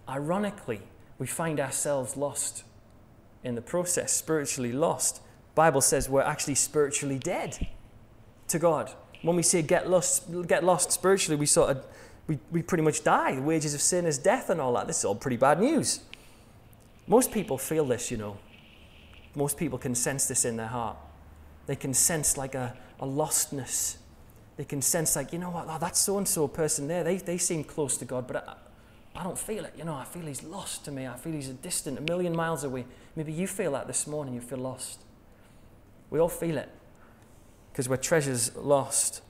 ironically, 0.07 0.81
we 1.17 1.27
find 1.27 1.59
ourselves 1.59 2.15
lost 2.15 2.63
in 3.43 3.55
the 3.55 3.61
process, 3.61 4.11
spiritually 4.11 4.71
lost. 4.71 5.21
Bible 5.57 5.81
says 5.81 6.07
we're 6.07 6.21
actually 6.21 6.55
spiritually 6.55 7.19
dead 7.19 7.67
to 8.47 8.59
God. 8.59 8.93
When 9.23 9.35
we 9.35 9.43
say 9.43 9.61
get 9.61 9.89
lost, 9.89 10.23
get 10.47 10.63
lost 10.63 10.91
spiritually, 10.91 11.37
we 11.37 11.47
sort 11.47 11.71
of 11.71 11.83
we, 12.27 12.37
we 12.51 12.61
pretty 12.61 12.83
much 12.83 13.03
die. 13.03 13.35
The 13.35 13.41
wages 13.41 13.73
of 13.73 13.81
sin 13.81 14.05
is 14.05 14.17
death 14.17 14.49
and 14.51 14.61
all 14.61 14.73
that. 14.75 14.85
This 14.87 14.99
is 14.99 15.05
all 15.05 15.15
pretty 15.15 15.37
bad 15.37 15.59
news. 15.59 16.01
Most 17.07 17.31
people 17.31 17.57
feel 17.57 17.85
this, 17.85 18.11
you 18.11 18.17
know. 18.17 18.37
Most 19.33 19.57
people 19.57 19.79
can 19.79 19.95
sense 19.95 20.27
this 20.27 20.45
in 20.45 20.57
their 20.57 20.67
heart. 20.67 20.97
They 21.65 21.75
can 21.75 21.93
sense 21.93 22.37
like 22.37 22.53
a, 22.53 22.75
a 22.99 23.05
lostness. 23.05 23.97
they 24.57 24.65
can 24.65 24.81
sense, 24.81 25.15
like, 25.15 25.31
you 25.31 25.39
know 25.39 25.51
what, 25.51 25.67
oh, 25.69 25.77
that 25.79 25.95
so 25.95 26.17
and 26.17 26.27
so 26.27 26.47
person 26.47 26.87
there, 26.87 27.03
they, 27.03 27.17
they 27.17 27.37
seem 27.37 27.63
close 27.63 27.95
to 27.97 28.05
God, 28.05 28.27
but 28.27 28.37
I, 28.37 29.19
I 29.19 29.23
don't 29.23 29.37
feel 29.37 29.65
it. 29.65 29.73
You 29.77 29.85
know, 29.85 29.93
I 29.93 30.03
feel 30.03 30.23
he's 30.23 30.43
lost 30.43 30.83
to 30.85 30.91
me. 30.91 31.07
I 31.07 31.15
feel 31.15 31.33
he's 31.33 31.49
a 31.49 31.53
distant, 31.53 31.97
a 31.97 32.01
million 32.01 32.35
miles 32.35 32.63
away. 32.63 32.85
Maybe 33.15 33.31
you 33.31 33.47
feel 33.47 33.71
that 33.73 33.87
this 33.87 34.07
morning, 34.07 34.33
you 34.33 34.41
feel 34.41 34.57
lost. 34.59 34.99
We 36.09 36.19
all 36.19 36.29
feel 36.29 36.57
it 36.57 36.69
because 37.71 37.87
we're 37.89 37.97
treasures 37.97 38.55
lost. 38.55 39.21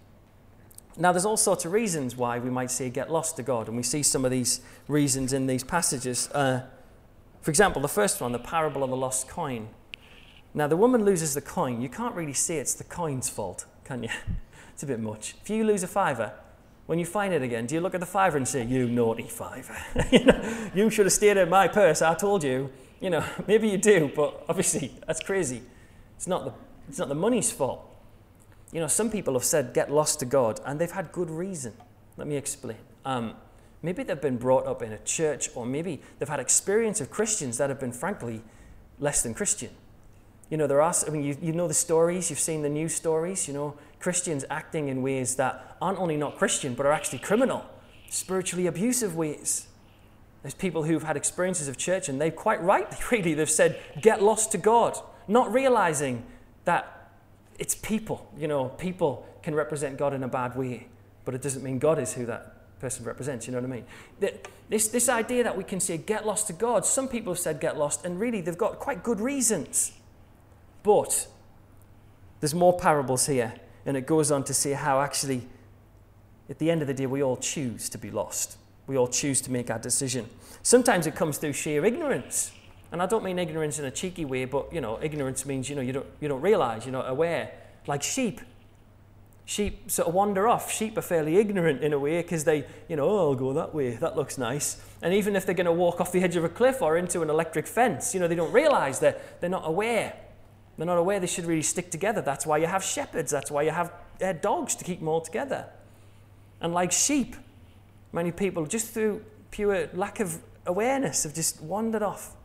Now, 0.99 1.11
there's 1.11 1.25
all 1.25 1.37
sorts 1.37 1.65
of 1.65 1.73
reasons 1.73 2.15
why 2.15 2.39
we 2.39 2.49
might 2.49 2.71
say 2.71 2.89
get 2.89 3.11
lost 3.11 3.35
to 3.35 3.43
God, 3.43 3.67
and 3.67 3.77
we 3.77 3.83
see 3.83 4.01
some 4.01 4.25
of 4.25 4.31
these 4.31 4.61
reasons 4.87 5.31
in 5.31 5.45
these 5.45 5.63
passages. 5.63 6.27
Uh, 6.31 6.63
for 7.41 7.51
example, 7.51 7.81
the 7.81 7.87
first 7.87 8.19
one, 8.19 8.31
the 8.31 8.39
parable 8.39 8.83
of 8.83 8.89
the 8.89 8.95
lost 8.95 9.27
coin. 9.27 9.69
Now, 10.53 10.67
the 10.67 10.77
woman 10.77 11.05
loses 11.05 11.35
the 11.35 11.41
coin. 11.41 11.81
You 11.81 11.89
can't 11.89 12.15
really 12.15 12.33
say 12.33 12.57
it's 12.57 12.73
the 12.73 12.83
coin's 12.83 13.29
fault, 13.29 13.65
can 13.83 14.01
you? 14.01 14.09
it's 14.73 14.81
a 14.81 14.87
bit 14.87 14.99
much. 14.99 15.35
If 15.43 15.49
you 15.51 15.63
lose 15.63 15.83
a 15.83 15.87
fiver, 15.87 16.33
when 16.87 16.97
you 16.97 17.05
find 17.05 17.33
it 17.33 17.43
again, 17.43 17.67
do 17.67 17.75
you 17.75 17.81
look 17.81 17.93
at 17.93 17.99
the 17.99 18.07
fiver 18.07 18.37
and 18.37 18.47
say, 18.47 18.65
You 18.65 18.87
naughty 18.87 19.27
fiver? 19.27 19.77
you, 20.11 20.25
know, 20.25 20.69
you 20.73 20.89
should 20.89 21.05
have 21.05 21.13
stayed 21.13 21.37
in 21.37 21.49
my 21.49 21.67
purse, 21.67 22.01
I 22.01 22.15
told 22.15 22.43
you. 22.43 22.71
You 22.99 23.11
know, 23.11 23.23
maybe 23.47 23.67
you 23.67 23.77
do, 23.77 24.11
but 24.15 24.45
obviously 24.49 24.93
that's 25.05 25.19
crazy. 25.19 25.61
It's 26.15 26.27
not 26.27 26.45
the, 26.45 26.53
it's 26.87 26.99
not 26.99 27.09
the 27.09 27.15
money's 27.15 27.51
fault. 27.51 27.83
You 28.71 28.81
know, 28.81 28.87
some 28.87 29.09
people 29.09 29.33
have 29.33 29.43
said, 29.43 29.73
Get 29.73 29.91
lost 29.91 30.19
to 30.19 30.25
God, 30.25 30.59
and 30.65 30.79
they've 30.79 30.91
had 30.91 31.11
good 31.11 31.29
reason. 31.29 31.73
Let 32.17 32.27
me 32.27 32.35
explain. 32.35 32.77
Um, 33.05 33.35
maybe 33.81 34.03
they've 34.03 34.19
been 34.19 34.37
brought 34.37 34.65
up 34.65 34.81
in 34.81 34.91
a 34.91 34.97
church, 34.99 35.49
or 35.55 35.65
maybe 35.65 36.01
they've 36.19 36.29
had 36.29 36.39
experience 36.39 36.99
of 36.99 37.09
Christians 37.09 37.57
that 37.57 37.69
have 37.69 37.79
been, 37.79 37.91
frankly, 37.93 38.41
less 38.99 39.23
than 39.23 39.33
Christian. 39.33 39.69
You 40.49 40.57
know, 40.57 40.67
there 40.67 40.81
are, 40.81 40.93
I 41.05 41.09
mean, 41.09 41.23
you, 41.23 41.37
you 41.41 41.51
know 41.51 41.67
the 41.67 41.73
stories, 41.73 42.29
you've 42.29 42.39
seen 42.39 42.61
the 42.61 42.69
news 42.69 42.95
stories, 42.95 43.47
you 43.47 43.53
know, 43.53 43.77
Christians 43.99 44.45
acting 44.49 44.87
in 44.87 45.01
ways 45.01 45.35
that 45.35 45.77
aren't 45.81 45.99
only 45.99 46.15
not 46.17 46.37
Christian, 46.37 46.73
but 46.73 46.85
are 46.85 46.91
actually 46.91 47.19
criminal, 47.19 47.65
spiritually 48.09 48.67
abusive 48.67 49.15
ways. 49.15 49.67
There's 50.43 50.53
people 50.53 50.83
who've 50.83 51.03
had 51.03 51.17
experiences 51.17 51.67
of 51.67 51.77
church 51.77 52.07
and 52.07 52.21
they've 52.21 52.35
quite 52.35 52.61
rightly, 52.61 52.97
really, 53.11 53.33
they've 53.33 53.49
said, 53.49 53.79
get 54.01 54.23
lost 54.23 54.51
to 54.53 54.57
God, 54.57 54.97
not 55.27 55.51
realizing 55.53 56.23
that 56.67 57.11
it's 57.57 57.73
people. 57.75 58.29
You 58.37 58.47
know, 58.47 58.65
people 58.65 59.25
can 59.41 59.55
represent 59.55 59.97
God 59.97 60.13
in 60.13 60.21
a 60.23 60.27
bad 60.27 60.55
way, 60.55 60.87
but 61.23 61.33
it 61.33 61.41
doesn't 61.41 61.63
mean 61.63 61.79
God 61.79 61.97
is 61.97 62.13
who 62.13 62.25
that 62.25 62.79
person 62.79 63.05
represents. 63.05 63.47
You 63.47 63.53
know 63.53 63.59
what 63.59 63.69
I 63.69 63.73
mean? 63.73 63.85
This, 64.69 64.89
this 64.89 65.07
idea 65.07 65.45
that 65.45 65.57
we 65.57 65.63
can 65.63 65.79
say, 65.79 65.97
get 65.97 66.27
lost 66.27 66.47
to 66.47 66.53
God, 66.53 66.85
some 66.85 67.07
people 67.07 67.33
have 67.33 67.39
said, 67.39 67.61
get 67.61 67.77
lost, 67.77 68.03
and 68.05 68.19
really 68.19 68.41
they've 68.41 68.57
got 68.57 68.79
quite 68.79 69.01
good 69.01 69.21
reasons. 69.21 69.93
But 70.83 71.27
there's 72.41 72.53
more 72.53 72.77
parables 72.77 73.27
here, 73.27 73.53
and 73.85 73.95
it 73.95 74.05
goes 74.05 74.29
on 74.29 74.43
to 74.43 74.53
say 74.53 74.73
how 74.73 74.99
actually, 74.99 75.47
at 76.49 76.59
the 76.59 76.69
end 76.69 76.81
of 76.81 76.87
the 76.87 76.93
day, 76.93 77.05
we 77.05 77.23
all 77.23 77.37
choose 77.37 77.87
to 77.89 77.97
be 77.97 78.11
lost. 78.11 78.57
We 78.87 78.97
all 78.97 79.07
choose 79.07 79.39
to 79.41 79.51
make 79.51 79.71
our 79.71 79.79
decision. 79.79 80.29
Sometimes 80.63 81.07
it 81.07 81.15
comes 81.15 81.37
through 81.37 81.53
sheer 81.53 81.85
ignorance. 81.85 82.51
And 82.91 83.01
I 83.01 83.05
don't 83.05 83.23
mean 83.23 83.37
ignorance 83.37 83.79
in 83.79 83.85
a 83.85 83.91
cheeky 83.91 84.25
way, 84.25 84.45
but 84.45 84.71
you 84.71 84.81
know, 84.81 84.99
ignorance 85.01 85.45
means 85.45 85.69
you 85.69 85.75
know 85.75 85.81
you 85.81 85.93
don't 85.93 86.05
you 86.21 86.27
don't 86.27 86.41
realize, 86.41 86.85
you're 86.85 86.93
not 86.93 87.09
aware. 87.09 87.51
Like 87.85 88.03
sheep. 88.03 88.41
Sheep 89.45 89.89
sort 89.89 90.09
of 90.09 90.13
wander 90.13 90.45
off. 90.45 90.73
Sheep 90.73 90.97
are 90.97 91.01
fairly 91.01 91.37
ignorant 91.37 91.81
in 91.81 91.93
a 91.93 91.99
way 91.99 92.21
because 92.21 92.43
they, 92.43 92.65
you 92.89 92.97
know, 92.97 93.09
oh, 93.09 93.29
I'll 93.29 93.35
go 93.35 93.53
that 93.53 93.73
way. 93.73 93.91
That 93.91 94.17
looks 94.17 94.37
nice. 94.37 94.81
And 95.01 95.13
even 95.13 95.37
if 95.37 95.45
they're 95.45 95.55
going 95.55 95.67
to 95.67 95.71
walk 95.71 96.01
off 96.01 96.11
the 96.11 96.21
edge 96.21 96.35
of 96.35 96.43
a 96.43 96.49
cliff 96.49 96.81
or 96.81 96.97
into 96.97 97.21
an 97.21 97.29
electric 97.29 97.65
fence, 97.65 98.13
you 98.13 98.19
know, 98.19 98.27
they 98.27 98.35
don't 98.35 98.51
realize 98.51 98.99
that 98.99 99.39
they're 99.39 99.49
not 99.49 99.65
aware. 99.65 100.13
They're 100.77 100.85
not 100.85 100.97
aware 100.97 101.21
they 101.21 101.27
should 101.27 101.45
really 101.45 101.61
stick 101.61 101.89
together. 101.89 102.21
That's 102.21 102.45
why 102.45 102.57
you 102.57 102.67
have 102.67 102.83
shepherds. 102.83 103.31
That's 103.31 103.49
why 103.49 103.61
you 103.61 103.71
have 103.71 103.93
uh, 104.21 104.33
dogs 104.33 104.75
to 104.75 104.83
keep 104.83 104.99
them 104.99 105.07
all 105.07 105.21
together. 105.21 105.65
And 106.59 106.73
like 106.73 106.91
sheep, 106.91 107.35
many 108.11 108.33
people, 108.33 108.65
just 108.65 108.93
through 108.93 109.23
pure 109.49 109.87
lack 109.93 110.19
of 110.19 110.39
awareness, 110.65 111.23
have 111.23 111.33
just 111.33 111.61
wandered 111.61 112.03
off. 112.03 112.35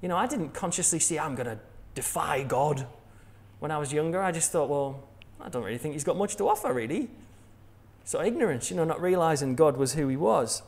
You 0.00 0.08
know, 0.08 0.16
I 0.16 0.26
didn't 0.26 0.50
consciously 0.50 0.98
see 0.98 1.18
I'm 1.18 1.34
going 1.34 1.46
to 1.46 1.58
defy 1.94 2.42
God. 2.42 2.86
When 3.58 3.70
I 3.70 3.78
was 3.78 3.92
younger, 3.92 4.22
I 4.22 4.32
just 4.32 4.52
thought, 4.52 4.68
well, 4.68 5.08
I 5.40 5.48
don't 5.48 5.64
really 5.64 5.78
think 5.78 5.94
he's 5.94 6.04
got 6.04 6.16
much 6.16 6.36
to 6.36 6.48
offer, 6.48 6.72
really. 6.72 7.10
So 8.04 8.22
ignorance, 8.22 8.70
you 8.70 8.76
know, 8.76 8.84
not 8.84 9.00
realizing 9.00 9.54
God 9.54 9.76
was 9.76 9.94
who 9.94 10.08
he 10.08 10.16
was. 10.16 10.62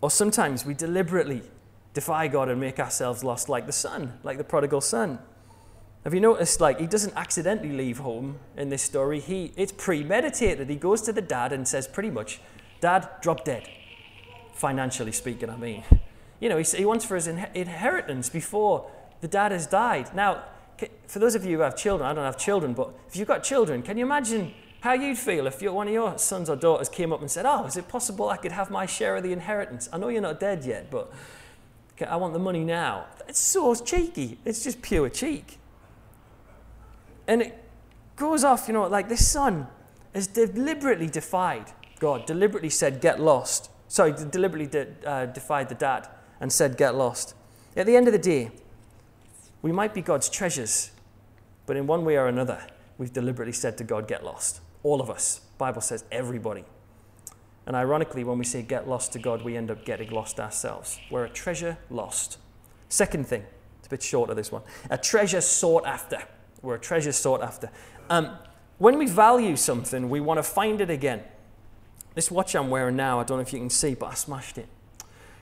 Or 0.00 0.10
sometimes 0.10 0.64
we 0.64 0.72
deliberately 0.72 1.42
defy 1.92 2.28
God 2.28 2.48
and 2.48 2.60
make 2.60 2.78
ourselves 2.78 3.22
lost 3.22 3.48
like 3.48 3.66
the 3.66 3.72
son, 3.72 4.18
like 4.22 4.38
the 4.38 4.44
prodigal 4.44 4.80
son. 4.80 5.18
Have 6.04 6.14
you 6.14 6.20
noticed, 6.20 6.60
like, 6.60 6.80
he 6.80 6.86
doesn't 6.86 7.14
accidentally 7.14 7.72
leave 7.72 7.98
home 7.98 8.38
in 8.56 8.70
this 8.70 8.82
story? 8.82 9.20
He, 9.20 9.52
it's 9.56 9.72
premeditated. 9.72 10.70
He 10.70 10.76
goes 10.76 11.02
to 11.02 11.12
the 11.12 11.20
dad 11.20 11.52
and 11.52 11.68
says, 11.68 11.86
pretty 11.86 12.10
much, 12.10 12.40
Dad, 12.80 13.08
drop 13.20 13.44
dead. 13.44 13.68
Financially 14.54 15.12
speaking, 15.12 15.50
I 15.50 15.56
mean. 15.56 15.84
You 16.40 16.48
know, 16.48 16.58
he, 16.58 16.84
wants 16.84 17.04
for 17.04 17.14
his 17.14 17.26
inheritance 17.26 18.30
before 18.30 18.90
the 19.20 19.28
dad 19.28 19.52
has 19.52 19.66
died. 19.66 20.14
Now, 20.14 20.42
for 21.06 21.18
those 21.18 21.34
of 21.34 21.44
you 21.44 21.58
who 21.58 21.62
have 21.62 21.76
children, 21.76 22.08
I 22.08 22.14
don't 22.14 22.24
have 22.24 22.38
children, 22.38 22.72
but 22.72 22.92
if 23.08 23.16
you've 23.16 23.28
got 23.28 23.42
children, 23.42 23.82
can 23.82 23.98
you 23.98 24.04
imagine 24.04 24.54
how 24.80 24.94
you'd 24.94 25.18
feel 25.18 25.46
if 25.46 25.60
one 25.62 25.88
of 25.88 25.92
your 25.92 26.16
sons 26.16 26.48
or 26.48 26.56
daughters 26.56 26.88
came 26.88 27.12
up 27.12 27.20
and 27.20 27.30
said, 27.30 27.44
Oh, 27.44 27.66
is 27.66 27.76
it 27.76 27.88
possible 27.88 28.30
I 28.30 28.38
could 28.38 28.52
have 28.52 28.70
my 28.70 28.86
share 28.86 29.16
of 29.16 29.22
the 29.22 29.32
inheritance? 29.32 29.90
I 29.92 29.98
know 29.98 30.08
you're 30.08 30.22
not 30.22 30.40
dead 30.40 30.64
yet, 30.64 30.90
but 30.90 31.12
I 32.08 32.16
want 32.16 32.32
the 32.32 32.38
money 32.38 32.64
now. 32.64 33.06
It's 33.28 33.38
so 33.38 33.74
cheeky. 33.74 34.38
It's 34.46 34.64
just 34.64 34.80
pure 34.80 35.10
cheek. 35.10 35.58
And 37.28 37.42
it 37.42 37.62
goes 38.16 38.42
off, 38.42 38.66
you 38.66 38.72
know, 38.72 38.86
like 38.86 39.10
this 39.10 39.28
son 39.28 39.66
has 40.14 40.26
deliberately 40.26 41.06
defied 41.06 41.72
God, 42.00 42.24
deliberately 42.24 42.70
said, 42.70 43.02
get 43.02 43.20
lost. 43.20 43.70
Sorry, 43.86 44.12
deliberately 44.12 44.66
de- 44.66 45.06
uh, 45.06 45.26
defied 45.26 45.68
the 45.68 45.74
dad 45.74 46.08
and 46.40 46.52
said, 46.52 46.76
get 46.76 46.94
lost. 46.94 47.34
At 47.76 47.86
the 47.86 47.96
end 47.96 48.08
of 48.08 48.12
the 48.12 48.18
day, 48.18 48.50
we 49.62 49.72
might 49.72 49.94
be 49.94 50.00
God's 50.00 50.28
treasures, 50.28 50.90
but 51.66 51.76
in 51.76 51.86
one 51.86 52.04
way 52.04 52.16
or 52.16 52.26
another, 52.26 52.66
we've 52.98 53.12
deliberately 53.12 53.52
said 53.52 53.76
to 53.78 53.84
God, 53.84 54.08
get 54.08 54.24
lost. 54.24 54.60
All 54.82 55.00
of 55.00 55.10
us. 55.10 55.42
Bible 55.58 55.82
says 55.82 56.04
everybody. 56.10 56.64
And 57.66 57.76
ironically, 57.76 58.24
when 58.24 58.38
we 58.38 58.44
say 58.44 58.62
get 58.62 58.88
lost 58.88 59.12
to 59.12 59.18
God, 59.18 59.42
we 59.42 59.56
end 59.56 59.70
up 59.70 59.84
getting 59.84 60.10
lost 60.10 60.40
ourselves. 60.40 60.98
We're 61.10 61.26
a 61.26 61.30
treasure 61.30 61.76
lost. 61.90 62.38
Second 62.88 63.26
thing, 63.26 63.44
it's 63.78 63.86
a 63.86 63.90
bit 63.90 64.02
shorter 64.02 64.34
this 64.34 64.50
one 64.50 64.62
a 64.90 64.98
treasure 64.98 65.40
sought 65.40 65.86
after. 65.86 66.22
We're 66.62 66.74
a 66.76 66.80
treasure 66.80 67.12
sought 67.12 67.42
after. 67.42 67.70
Um, 68.08 68.36
when 68.78 68.98
we 68.98 69.06
value 69.06 69.56
something, 69.56 70.08
we 70.08 70.20
want 70.20 70.38
to 70.38 70.42
find 70.42 70.80
it 70.80 70.90
again. 70.90 71.22
This 72.14 72.30
watch 72.30 72.56
I'm 72.56 72.70
wearing 72.70 72.96
now, 72.96 73.20
I 73.20 73.24
don't 73.24 73.36
know 73.36 73.42
if 73.42 73.52
you 73.52 73.58
can 73.58 73.70
see, 73.70 73.94
but 73.94 74.06
I 74.06 74.14
smashed 74.14 74.58
it. 74.58 74.66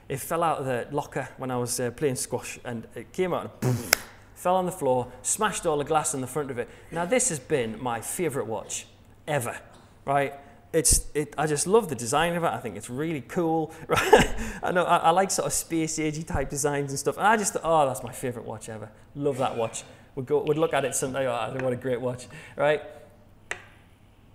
It 0.09 0.21
fell 0.21 0.43
out 0.43 0.59
of 0.59 0.67
the 0.67 0.87
locker 0.91 1.29
when 1.37 1.51
I 1.51 1.57
was 1.57 1.79
uh, 1.79 1.91
playing 1.91 2.17
squash 2.17 2.59
and 2.65 2.87
it 2.95 3.13
came 3.13 3.35
out 3.35 3.43
and 3.43 3.61
boom, 3.61 3.91
fell 4.35 4.57
on 4.57 4.67
the 4.67 4.73
floor, 4.73 5.13
smashed 5.23 5.67
all 5.67 5.79
the 5.79 5.85
glass 5.85 6.15
in 6.15 6.21
the 6.21 6.27
front 6.27 6.51
of 6.51 6.59
it. 6.59 6.69
Now, 6.91 7.05
this 7.05 7.29
has 7.29 7.39
been 7.39 7.83
my 7.83 8.01
favorite 8.01 8.47
watch 8.47 8.87
ever, 9.27 9.59
right? 10.05 10.35
it's 10.73 11.07
it, 11.15 11.35
I 11.39 11.47
just 11.47 11.67
love 11.67 11.89
the 11.89 11.95
design 11.95 12.37
of 12.37 12.45
it. 12.45 12.49
I 12.49 12.59
think 12.59 12.77
it's 12.77 12.91
really 12.91 13.23
cool. 13.23 13.73
Right? 13.89 14.35
I 14.63 14.73
know 14.73 14.85
I, 14.85 14.97
I, 14.99 15.11
like 15.11 15.31
sort 15.31 15.47
of 15.47 15.53
space 15.53 15.99
agey 15.99 16.27
type 16.27 16.51
designs 16.51 16.91
and 16.91 16.99
stuff. 16.99 17.17
And 17.17 17.27
I 17.27 17.37
just 17.37 17.55
thought, 17.55 17.63
oh, 17.65 17.87
that's 17.87 18.03
my 18.03 18.13
favorite 18.13 18.45
watch 18.45 18.69
ever. 18.69 18.91
Love 19.15 19.39
that 19.39 19.57
watch. 19.57 19.85
Would 20.15 20.27
go 20.27 20.43
would 20.43 20.59
look 20.59 20.75
at 20.75 20.85
it 20.85 20.95
someday. 20.95 21.27
Oh, 21.27 21.57
what 21.63 21.73
a 21.73 21.77
great 21.77 22.01
watch, 22.01 22.27
right? 22.57 22.83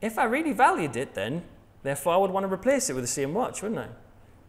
If 0.01 0.17
I 0.17 0.23
really 0.23 0.53
valued 0.53 0.95
it, 0.95 1.13
then 1.13 1.43
therefore 1.83 2.13
I 2.13 2.17
would 2.17 2.31
want 2.31 2.45
to 2.45 2.53
replace 2.53 2.89
it 2.89 2.93
with 2.93 3.03
the 3.03 3.09
same 3.09 3.33
watch, 3.33 3.61
wouldn't 3.61 3.79
I? 3.79 3.87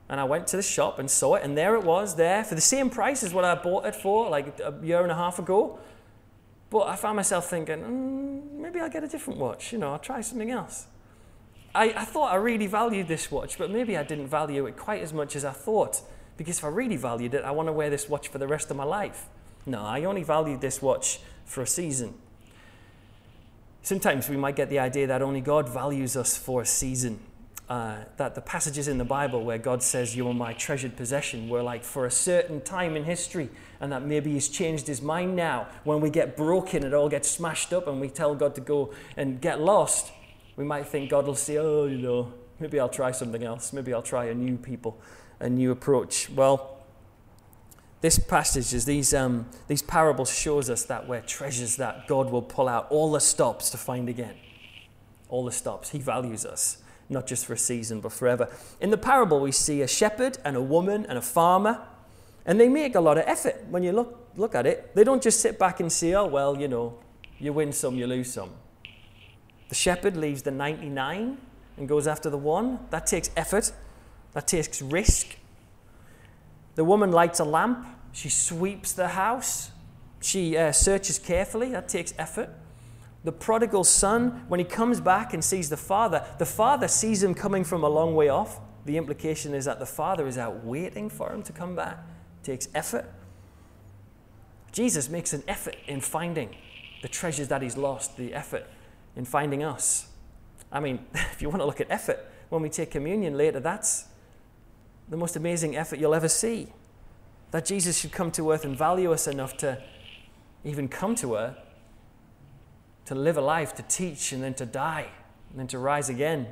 And 0.08 0.20
I 0.20 0.24
went 0.24 0.46
to 0.48 0.56
the 0.56 0.62
shop 0.62 0.98
and 0.98 1.10
saw 1.10 1.36
it, 1.36 1.42
and 1.44 1.56
there 1.56 1.74
it 1.76 1.84
was, 1.84 2.16
there 2.16 2.44
for 2.44 2.54
the 2.54 2.60
same 2.60 2.90
price 2.90 3.22
as 3.22 3.32
what 3.32 3.44
I 3.44 3.54
bought 3.54 3.86
it 3.86 3.96
for 3.96 4.28
like 4.28 4.60
a 4.60 4.74
year 4.82 5.02
and 5.02 5.10
a 5.10 5.14
half 5.14 5.38
ago. 5.38 5.78
But 6.70 6.88
I 6.88 6.96
found 6.96 7.16
myself 7.16 7.48
thinking, 7.48 7.78
mm, 7.78 8.60
maybe 8.60 8.80
I'll 8.80 8.90
get 8.90 9.04
a 9.04 9.08
different 9.08 9.38
watch. 9.38 9.72
You 9.72 9.78
know, 9.78 9.92
I'll 9.92 9.98
try 9.98 10.20
something 10.20 10.50
else. 10.50 10.86
I, 11.74 11.94
I 11.96 12.04
thought 12.04 12.32
I 12.32 12.36
really 12.36 12.66
valued 12.66 13.08
this 13.08 13.30
watch, 13.30 13.58
but 13.58 13.70
maybe 13.70 13.96
I 13.96 14.02
didn't 14.02 14.28
value 14.28 14.66
it 14.66 14.76
quite 14.76 15.02
as 15.02 15.12
much 15.12 15.36
as 15.36 15.44
I 15.44 15.52
thought. 15.52 16.02
Because 16.36 16.58
if 16.58 16.64
I 16.64 16.68
really 16.68 16.96
valued 16.96 17.34
it, 17.34 17.44
I 17.44 17.50
want 17.52 17.68
to 17.68 17.72
wear 17.72 17.90
this 17.90 18.08
watch 18.08 18.28
for 18.28 18.38
the 18.38 18.46
rest 18.46 18.70
of 18.70 18.76
my 18.76 18.84
life. 18.84 19.26
No, 19.66 19.82
I 19.82 20.04
only 20.04 20.22
valued 20.22 20.60
this 20.60 20.82
watch 20.82 21.20
for 21.44 21.62
a 21.62 21.66
season. 21.66 22.14
Sometimes 23.82 24.28
we 24.28 24.36
might 24.36 24.56
get 24.56 24.70
the 24.70 24.78
idea 24.78 25.06
that 25.06 25.22
only 25.22 25.40
God 25.40 25.68
values 25.68 26.16
us 26.16 26.36
for 26.36 26.62
a 26.62 26.66
season. 26.66 27.20
Uh, 27.74 28.04
that 28.18 28.34
the 28.34 28.40
passages 28.40 28.86
in 28.86 28.98
the 28.98 29.04
Bible 29.04 29.42
where 29.42 29.58
God 29.58 29.82
says, 29.82 30.14
You 30.14 30.28
are 30.28 30.34
my 30.34 30.52
treasured 30.52 30.96
possession, 30.96 31.48
were 31.48 31.62
like 31.62 31.82
for 31.82 32.06
a 32.06 32.10
certain 32.10 32.60
time 32.60 32.94
in 32.96 33.04
history, 33.04 33.48
and 33.80 33.90
that 33.90 34.02
maybe 34.02 34.32
He's 34.32 34.48
changed 34.48 34.86
His 34.86 35.02
mind 35.02 35.34
now. 35.34 35.66
When 35.82 36.00
we 36.00 36.10
get 36.10 36.36
broken, 36.36 36.84
it 36.84 36.94
all 36.94 37.08
gets 37.08 37.28
smashed 37.28 37.72
up, 37.72 37.88
and 37.88 38.00
we 38.00 38.08
tell 38.08 38.34
God 38.34 38.54
to 38.54 38.60
go 38.60 38.92
and 39.16 39.40
get 39.40 39.60
lost 39.60 40.12
we 40.56 40.64
might 40.64 40.86
think 40.86 41.10
God 41.10 41.26
will 41.26 41.34
say, 41.34 41.56
oh, 41.58 41.86
you 41.86 41.98
know, 41.98 42.32
maybe 42.60 42.78
I'll 42.78 42.88
try 42.88 43.10
something 43.10 43.42
else. 43.42 43.72
Maybe 43.72 43.92
I'll 43.92 44.02
try 44.02 44.26
a 44.26 44.34
new 44.34 44.56
people, 44.56 45.00
a 45.40 45.48
new 45.48 45.70
approach. 45.70 46.30
Well, 46.30 46.78
this 48.00 48.18
passage 48.18 48.72
is 48.72 48.84
these, 48.84 49.14
um, 49.14 49.46
these 49.66 49.82
parables 49.82 50.32
shows 50.32 50.70
us 50.70 50.84
that 50.84 51.08
we're 51.08 51.22
treasures 51.22 51.76
that 51.76 52.06
God 52.06 52.30
will 52.30 52.42
pull 52.42 52.68
out 52.68 52.86
all 52.90 53.10
the 53.10 53.20
stops 53.20 53.70
to 53.70 53.78
find 53.78 54.08
again. 54.08 54.34
All 55.28 55.44
the 55.44 55.52
stops. 55.52 55.90
He 55.90 55.98
values 55.98 56.44
us, 56.44 56.78
not 57.08 57.26
just 57.26 57.46
for 57.46 57.52
a 57.52 57.58
season, 57.58 58.00
but 58.00 58.12
forever. 58.12 58.48
In 58.80 58.90
the 58.90 58.98
parable, 58.98 59.40
we 59.40 59.52
see 59.52 59.82
a 59.82 59.88
shepherd 59.88 60.38
and 60.44 60.56
a 60.56 60.62
woman 60.62 61.06
and 61.08 61.18
a 61.18 61.22
farmer, 61.22 61.80
and 62.46 62.60
they 62.60 62.68
make 62.68 62.94
a 62.94 63.00
lot 63.00 63.18
of 63.18 63.24
effort 63.26 63.64
when 63.68 63.82
you 63.82 63.92
look, 63.92 64.30
look 64.36 64.54
at 64.54 64.66
it. 64.66 64.94
They 64.94 65.04
don't 65.04 65.22
just 65.22 65.40
sit 65.40 65.58
back 65.58 65.80
and 65.80 65.90
say, 65.90 66.14
oh, 66.14 66.26
well, 66.26 66.58
you 66.58 66.68
know, 66.68 66.98
you 67.38 67.52
win 67.52 67.72
some, 67.72 67.96
you 67.96 68.06
lose 68.06 68.32
some. 68.32 68.50
The 69.68 69.74
shepherd 69.74 70.16
leaves 70.16 70.42
the 70.42 70.50
99 70.50 71.38
and 71.76 71.88
goes 71.88 72.06
after 72.06 72.30
the 72.30 72.38
one. 72.38 72.78
That 72.90 73.06
takes 73.06 73.30
effort, 73.36 73.72
that 74.32 74.46
takes 74.46 74.80
risk. 74.80 75.36
The 76.74 76.84
woman 76.84 77.12
lights 77.12 77.40
a 77.40 77.44
lamp, 77.44 77.86
she 78.12 78.28
sweeps 78.28 78.92
the 78.92 79.08
house, 79.08 79.70
she 80.20 80.56
uh, 80.56 80.72
searches 80.72 81.18
carefully. 81.18 81.70
That 81.70 81.88
takes 81.88 82.14
effort. 82.18 82.48
The 83.24 83.32
prodigal 83.32 83.84
son, 83.84 84.44
when 84.48 84.60
he 84.60 84.64
comes 84.64 85.00
back 85.00 85.32
and 85.32 85.42
sees 85.42 85.70
the 85.70 85.78
father, 85.78 86.24
the 86.38 86.46
father 86.46 86.88
sees 86.88 87.22
him 87.22 87.34
coming 87.34 87.64
from 87.64 87.82
a 87.82 87.88
long 87.88 88.14
way 88.14 88.28
off. 88.28 88.60
The 88.84 88.98
implication 88.98 89.54
is 89.54 89.64
that 89.64 89.78
the 89.78 89.86
father 89.86 90.26
is 90.26 90.36
out 90.36 90.62
waiting 90.62 91.08
for 91.08 91.32
him 91.32 91.42
to 91.44 91.52
come 91.52 91.74
back. 91.74 91.98
Takes 92.42 92.68
effort. 92.74 93.10
Jesus 94.72 95.08
makes 95.08 95.32
an 95.32 95.42
effort 95.48 95.76
in 95.86 96.02
finding 96.02 96.54
the 97.00 97.08
treasures 97.08 97.48
that 97.48 97.62
he's 97.62 97.78
lost, 97.78 98.16
the 98.18 98.34
effort 98.34 98.66
in 99.16 99.24
finding 99.24 99.62
us. 99.62 100.08
I 100.70 100.80
mean, 100.80 101.06
if 101.14 101.40
you 101.40 101.48
want 101.48 101.62
to 101.62 101.66
look 101.66 101.80
at 101.80 101.90
effort, 101.90 102.18
when 102.50 102.60
we 102.60 102.68
take 102.68 102.90
communion 102.90 103.38
later, 103.38 103.58
that's 103.58 104.06
the 105.08 105.16
most 105.16 105.36
amazing 105.36 105.76
effort 105.76 105.98
you'll 105.98 106.14
ever 106.14 106.28
see. 106.28 106.68
That 107.52 107.64
Jesus 107.64 107.98
should 107.98 108.12
come 108.12 108.30
to 108.32 108.50
earth 108.50 108.64
and 108.64 108.76
value 108.76 109.12
us 109.12 109.26
enough 109.26 109.56
to 109.58 109.80
even 110.64 110.88
come 110.88 111.14
to 111.16 111.36
earth, 111.36 111.56
to 113.06 113.14
live 113.14 113.36
a 113.36 113.40
life, 113.40 113.74
to 113.74 113.82
teach, 113.82 114.32
and 114.32 114.42
then 114.42 114.54
to 114.54 114.66
die, 114.66 115.08
and 115.50 115.58
then 115.58 115.66
to 115.68 115.78
rise 115.78 116.08
again, 116.08 116.46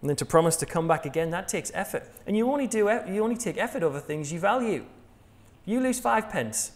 and 0.00 0.08
then 0.08 0.16
to 0.16 0.24
promise 0.24 0.56
to 0.56 0.66
come 0.66 0.88
back 0.88 1.04
again. 1.04 1.30
That 1.30 1.48
takes 1.48 1.70
effort. 1.74 2.04
And 2.26 2.36
you 2.36 2.50
only, 2.50 2.66
do, 2.66 2.88
you 3.08 3.22
only 3.22 3.36
take 3.36 3.58
effort 3.58 3.82
over 3.82 4.00
things 4.00 4.32
you 4.32 4.40
value. 4.40 4.84
You 5.64 5.80
lose 5.80 6.00
five 6.00 6.30
pence. 6.30 6.72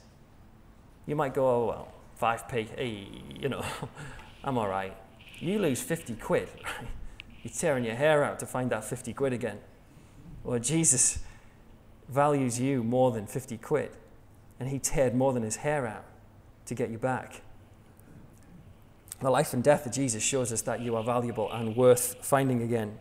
You 1.06 1.16
might 1.16 1.34
go, 1.34 1.48
oh, 1.48 1.66
well, 1.66 1.88
5p, 2.20 2.76
hey, 2.76 3.08
you 3.40 3.48
know, 3.48 3.64
I'm 4.44 4.58
all 4.58 4.68
right. 4.68 4.96
You 5.38 5.58
lose 5.58 5.82
50 5.82 6.14
quid, 6.16 6.48
right? 6.64 6.88
You're 7.42 7.52
tearing 7.52 7.84
your 7.84 7.96
hair 7.96 8.22
out 8.22 8.38
to 8.40 8.46
find 8.46 8.70
that 8.70 8.84
50 8.84 9.12
quid 9.14 9.32
again. 9.32 9.58
Well, 10.44 10.60
Jesus 10.60 11.18
values 12.08 12.60
you 12.60 12.84
more 12.84 13.10
than 13.10 13.26
50 13.26 13.58
quid, 13.58 13.90
and 14.60 14.68
he 14.68 14.78
teared 14.78 15.14
more 15.14 15.32
than 15.32 15.42
his 15.42 15.56
hair 15.56 15.86
out 15.86 16.04
to 16.66 16.74
get 16.74 16.90
you 16.90 16.98
back. 16.98 17.42
The 19.22 19.30
life 19.30 19.54
and 19.54 19.62
death 19.62 19.86
of 19.86 19.92
Jesus 19.92 20.22
shows 20.22 20.52
us 20.52 20.62
that 20.62 20.80
you 20.80 20.96
are 20.96 21.04
valuable 21.04 21.50
and 21.52 21.76
worth 21.76 22.16
finding 22.22 22.60
again. 22.60 22.98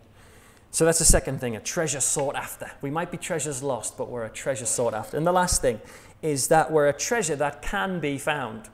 So 0.70 0.86
that's 0.86 1.00
the 1.00 1.06
second 1.06 1.42
thing, 1.42 1.56
a 1.56 1.60
treasure 1.60 2.00
sought 2.00 2.36
after. 2.36 2.72
We 2.82 2.92
might 2.92 3.12
be 3.12 3.18
treasures 3.18 3.64
lost, 3.64 3.98
but 3.98 4.08
we're 4.08 4.24
a 4.24 4.30
treasure 4.30 4.68
sought 4.68 4.94
after. 4.94 5.18
And 5.18 5.26
the 5.26 5.32
last 5.34 5.62
thing 5.62 5.82
is 6.22 6.48
that 6.50 6.72
we're 6.72 6.88
a 6.88 6.94
treasure 6.94 7.36
that 7.38 7.64
can 7.64 8.00
be 8.00 8.20
found. 8.20 8.70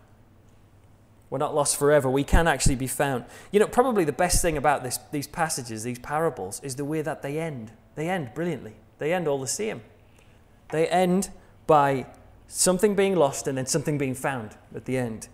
We're 1.30 1.40
not 1.40 1.56
lost 1.56 1.78
forever. 1.78 2.10
We 2.10 2.26
can 2.26 2.48
actually 2.48 2.76
be 2.76 2.88
found. 2.88 3.24
You 3.52 3.62
know, 3.62 3.68
probably 3.68 4.04
the 4.04 4.12
best 4.12 4.42
thing 4.42 4.58
about 4.58 4.84
this, 4.84 5.00
these 5.12 5.28
passages, 5.28 5.84
these 5.84 6.00
parables, 6.00 6.62
is 6.64 6.76
the 6.76 6.86
way 6.86 7.02
that 7.02 7.22
they 7.22 7.40
end. 7.40 7.72
They 7.96 8.10
end 8.10 8.32
brilliantly. 8.36 8.76
They 9.00 9.14
end 9.14 9.28
all 9.28 9.40
the 9.40 9.48
same. 9.48 9.82
They 10.70 10.88
end 10.88 11.30
by 11.66 12.08
something 12.48 12.94
being 12.94 13.16
lost 13.16 13.48
and 13.48 13.58
then 13.58 13.66
something 13.66 13.98
being 13.98 14.16
found 14.16 14.52
at 14.76 14.86
the 14.86 14.98
end. 14.98 15.30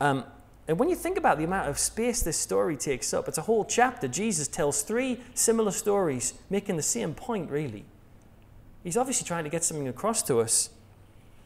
Um, 0.00 0.24
and 0.68 0.78
when 0.78 0.90
you 0.90 0.94
think 0.94 1.16
about 1.16 1.38
the 1.38 1.44
amount 1.44 1.68
of 1.68 1.78
space 1.78 2.22
this 2.22 2.36
story 2.36 2.76
takes 2.76 3.14
up, 3.14 3.26
it's 3.26 3.38
a 3.38 3.42
whole 3.42 3.64
chapter. 3.64 4.06
Jesus 4.06 4.46
tells 4.46 4.82
three 4.82 5.18
similar 5.32 5.70
stories, 5.70 6.34
making 6.50 6.76
the 6.76 6.82
same 6.82 7.14
point, 7.14 7.50
really. 7.50 7.86
He's 8.84 8.98
obviously 8.98 9.26
trying 9.26 9.44
to 9.44 9.50
get 9.50 9.64
something 9.64 9.88
across 9.88 10.22
to 10.24 10.40
us. 10.40 10.68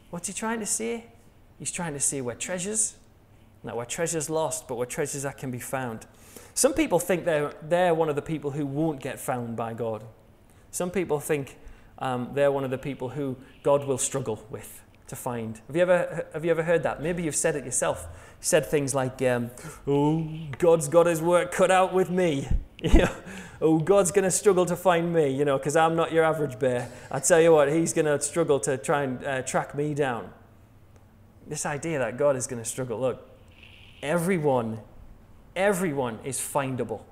What's 0.09 0.27
he 0.27 0.33
trying 0.33 0.59
to 0.59 0.65
say? 0.65 1.05
He's 1.57 1.71
trying 1.71 1.93
to 1.93 2.01
say 2.01 2.19
we're 2.19 2.35
treasures 2.35 2.95
now, 3.63 3.77
where 3.77 3.85
treasure's 3.85 4.29
lost, 4.29 4.67
but 4.67 4.75
where 4.75 4.85
treasures 4.85 5.23
that 5.23 5.37
can 5.37 5.49
be 5.49 5.59
found. 5.59 6.05
Some 6.53 6.73
people 6.73 6.99
think 6.99 7.23
they're, 7.23 7.53
they're 7.61 7.93
one 7.93 8.09
of 8.09 8.17
the 8.17 8.21
people 8.21 8.51
who 8.51 8.65
won't 8.65 8.99
get 8.99 9.21
found 9.21 9.55
by 9.55 9.73
God. 9.73 10.03
Some 10.71 10.91
people 10.91 11.21
think 11.21 11.57
um, 11.99 12.31
they're 12.33 12.51
one 12.51 12.65
of 12.65 12.71
the 12.71 12.77
people 12.77 13.07
who 13.07 13.37
God 13.63 13.85
will 13.85 13.97
struggle 13.97 14.45
with 14.49 14.82
to 15.07 15.15
find. 15.15 15.61
Have 15.67 15.75
you 15.75 15.81
ever, 15.81 16.25
have 16.33 16.45
you 16.45 16.51
ever 16.51 16.63
heard 16.63 16.83
that? 16.83 17.01
Maybe 17.01 17.23
you've 17.23 17.35
said 17.35 17.55
it 17.55 17.65
yourself. 17.65 18.07
You 18.11 18.45
said 18.45 18.65
things 18.65 18.95
like, 18.95 19.21
um, 19.21 19.51
oh, 19.87 20.27
God's 20.57 20.87
got 20.87 21.05
his 21.05 21.21
work 21.21 21.51
cut 21.51 21.71
out 21.71 21.93
with 21.93 22.09
me. 22.09 22.47
Oh, 23.63 23.79
God's 23.79 24.11
going 24.11 24.25
to 24.25 24.31
struggle 24.31 24.65
to 24.65 24.75
find 24.75 25.13
me, 25.13 25.29
you 25.29 25.45
know, 25.45 25.57
because 25.57 25.77
I'm 25.77 25.95
not 25.95 26.11
your 26.11 26.25
average 26.25 26.59
bear. 26.59 26.89
I 27.09 27.19
tell 27.21 27.39
you 27.39 27.53
what, 27.53 27.71
he's 27.71 27.93
going 27.93 28.07
to 28.07 28.19
struggle 28.19 28.59
to 28.59 28.77
try 28.77 29.03
and 29.03 29.23
uh, 29.23 29.41
track 29.43 29.73
me 29.73 29.93
down. 29.93 30.29
This 31.47 31.65
idea 31.65 31.99
that 31.99 32.17
God 32.17 32.35
is 32.35 32.45
going 32.45 32.61
to 32.61 32.67
struggle. 32.67 32.99
Look, 32.99 33.25
everyone, 34.01 34.81
everyone 35.55 36.19
is 36.25 36.39
findable, 36.39 37.03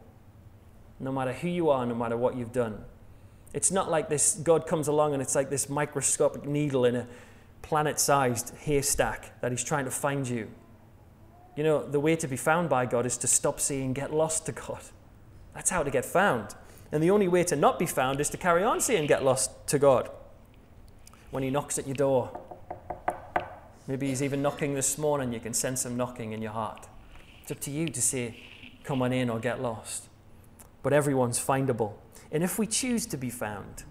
no 0.99 1.13
matter 1.13 1.31
who 1.31 1.47
you 1.47 1.69
are, 1.69 1.85
no 1.85 1.95
matter 1.95 2.17
what 2.17 2.35
you've 2.35 2.51
done. 2.51 2.83
It's 3.53 3.71
not 3.71 3.89
like 3.89 4.09
this 4.09 4.35
God 4.35 4.67
comes 4.67 4.89
along 4.89 5.13
and 5.13 5.21
it's 5.21 5.35
like 5.35 5.49
this 5.49 5.69
microscopic 5.69 6.45
needle 6.45 6.83
in 6.83 6.97
a 6.97 7.07
planet 7.61 7.99
sized 7.99 8.55
haystack 8.57 9.39
that 9.41 9.51
He's 9.51 9.63
trying 9.63 9.85
to 9.85 9.91
find 9.91 10.27
you. 10.27 10.49
You 11.55 11.63
know, 11.63 11.85
the 11.85 11.99
way 11.99 12.15
to 12.15 12.27
be 12.27 12.37
found 12.37 12.69
by 12.69 12.85
God 12.85 13.05
is 13.05 13.17
to 13.17 13.27
stop 13.27 13.59
seeing, 13.59 13.93
get 13.93 14.13
lost 14.13 14.45
to 14.45 14.51
God. 14.51 14.81
That's 15.53 15.69
how 15.69 15.83
to 15.83 15.91
get 15.91 16.05
found. 16.05 16.55
And 16.91 17.03
the 17.03 17.11
only 17.11 17.27
way 17.27 17.43
to 17.45 17.55
not 17.55 17.77
be 17.79 17.85
found 17.85 18.19
is 18.19 18.29
to 18.29 18.37
carry 18.37 18.63
on 18.63 18.81
seeing, 18.81 19.05
get 19.05 19.23
lost 19.23 19.67
to 19.67 19.79
God. 19.79 20.09
When 21.29 21.43
He 21.43 21.49
knocks 21.49 21.77
at 21.77 21.87
your 21.87 21.95
door, 21.95 22.41
Maybe 23.91 24.07
he's 24.07 24.23
even 24.23 24.41
knocking 24.41 24.73
this 24.73 24.97
morning. 24.97 25.33
You 25.33 25.41
can 25.41 25.53
sense 25.53 25.85
him 25.85 25.97
knocking 25.97 26.31
in 26.31 26.41
your 26.41 26.53
heart. 26.53 26.87
It's 27.41 27.51
up 27.51 27.59
to 27.61 27.71
you 27.71 27.89
to 27.89 28.01
say, 28.01 28.39
come 28.85 29.01
on 29.01 29.11
in 29.11 29.29
or 29.29 29.39
get 29.39 29.61
lost. 29.61 30.07
But 30.83 30.93
everyone's 30.93 31.43
findable. 31.43 31.93
And 32.31 32.43
if 32.43 32.57
we 32.57 32.67
choose 32.67 33.05
to 33.07 33.17
be 33.17 33.29
found, 33.29 33.83